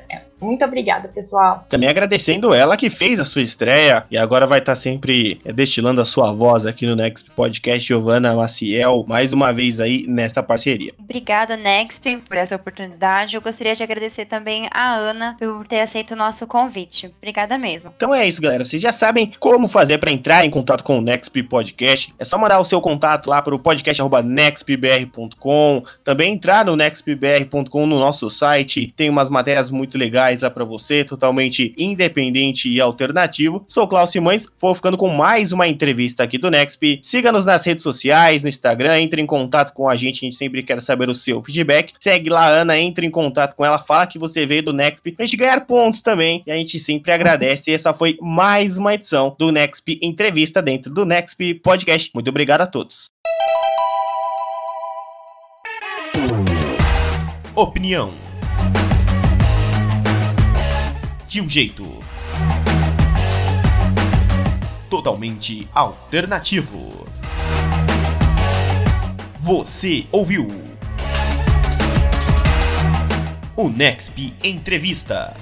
Muito 0.40 0.64
obrigada, 0.64 1.08
pessoal. 1.08 1.66
Também 1.68 1.88
agradecendo 1.88 2.54
ela 2.54 2.76
que 2.76 2.90
fez 2.90 3.18
a 3.18 3.24
sua 3.24 3.42
estreia 3.42 4.04
e 4.08 4.16
agora 4.16 4.46
vai 4.46 4.60
estar 4.60 4.70
tá 4.70 4.76
sempre 4.76 5.40
é, 5.44 5.52
destilando 5.52 6.00
a 6.00 6.04
sua 6.04 6.30
voz 6.30 6.64
aqui 6.64 6.86
no 6.86 6.94
Next 6.94 7.28
Podcast, 7.32 7.88
Giovana 7.88 8.32
Maciel, 8.36 9.04
mais 9.08 9.32
uma 9.32 9.52
vez 9.52 9.80
aí 9.80 10.06
nesta 10.06 10.40
parceria. 10.40 10.92
Obrigada, 10.96 11.56
Next, 11.56 12.16
por 12.18 12.36
essa 12.36 12.54
oportunidade. 12.54 13.34
Eu 13.34 13.42
gostaria 13.42 13.74
de 13.74 13.82
agradecer 13.82 14.26
também 14.26 14.68
a 14.70 14.94
Ana 14.94 15.36
por 15.40 15.66
ter 15.66 15.80
aceito 15.80 16.12
o 16.12 16.16
nosso 16.16 16.46
convite. 16.46 17.12
Obrigada 17.18 17.58
mesmo. 17.58 17.92
Então 17.96 18.14
é 18.14 18.28
isso, 18.28 18.40
galera. 18.40 18.64
Vocês 18.64 18.80
já 18.80 18.92
sabem 18.92 19.32
como 19.40 19.66
fazer 19.66 19.98
para 19.98 20.12
entrar 20.12 20.44
em 20.44 20.50
contato 20.50 20.84
com 20.84 20.98
o 20.98 21.00
Next 21.00 21.42
Podcast. 21.42 22.14
É 22.16 22.27
só 22.28 22.38
mandar 22.38 22.60
o 22.60 22.64
seu 22.64 22.80
contato 22.80 23.28
lá 23.28 23.42
para 23.42 23.54
o 23.54 23.58
podcast.nextbr.com. 23.58 25.82
Também 26.04 26.34
entrar 26.34 26.64
no 26.64 26.76
nextbr.com 26.76 27.86
no 27.86 27.98
nosso 27.98 28.28
site. 28.30 28.92
Tem 28.96 29.08
umas 29.08 29.28
matérias 29.28 29.70
muito 29.70 29.96
legais 29.96 30.40
para 30.40 30.64
você, 30.64 31.04
totalmente 31.04 31.74
independente 31.76 32.68
e 32.68 32.80
alternativo. 32.80 33.62
Sou 33.66 33.88
Klaus 33.88 34.10
Simões, 34.10 34.46
vou 34.60 34.74
ficando 34.74 34.96
com 34.96 35.08
mais 35.08 35.52
uma 35.52 35.66
entrevista 35.66 36.22
aqui 36.22 36.38
do 36.38 36.50
Nexp. 36.50 37.00
Siga-nos 37.02 37.44
nas 37.44 37.64
redes 37.64 37.82
sociais, 37.82 38.42
no 38.42 38.48
Instagram, 38.48 39.00
entre 39.00 39.22
em 39.22 39.26
contato 39.26 39.72
com 39.72 39.88
a 39.88 39.96
gente, 39.96 40.18
a 40.18 40.26
gente 40.26 40.36
sempre 40.36 40.62
quer 40.62 40.80
saber 40.80 41.08
o 41.08 41.14
seu 41.14 41.42
feedback. 41.42 41.92
Segue 41.98 42.30
lá, 42.30 42.48
Ana, 42.48 42.78
entre 42.78 43.06
em 43.06 43.10
contato 43.10 43.54
com 43.54 43.64
ela, 43.64 43.78
fala 43.78 44.06
que 44.06 44.18
você 44.18 44.44
veio 44.44 44.62
do 44.62 44.72
Nexp, 44.72 45.12
pra 45.12 45.24
gente 45.24 45.36
ganhar 45.36 45.66
pontos 45.66 46.02
também, 46.02 46.42
e 46.46 46.50
a 46.50 46.54
gente 46.54 46.78
sempre 46.78 47.12
agradece. 47.12 47.72
Essa 47.72 47.94
foi 47.94 48.16
mais 48.20 48.76
uma 48.76 48.94
edição 48.94 49.34
do 49.38 49.50
Nexp 49.50 49.98
Entrevista 50.02 50.60
dentro 50.60 50.92
do 50.92 51.04
Nexp 51.04 51.54
Podcast. 51.62 52.07
Muito 52.14 52.28
obrigado 52.28 52.62
a 52.62 52.66
todos. 52.66 53.10
Opinião 57.54 58.12
de 61.26 61.40
um 61.42 61.48
jeito 61.48 61.84
totalmente 64.88 65.68
alternativo. 65.74 67.06
Você 69.36 70.06
ouviu 70.10 70.46
o 73.56 73.68
Nexp 73.68 74.34
Entrevista. 74.42 75.36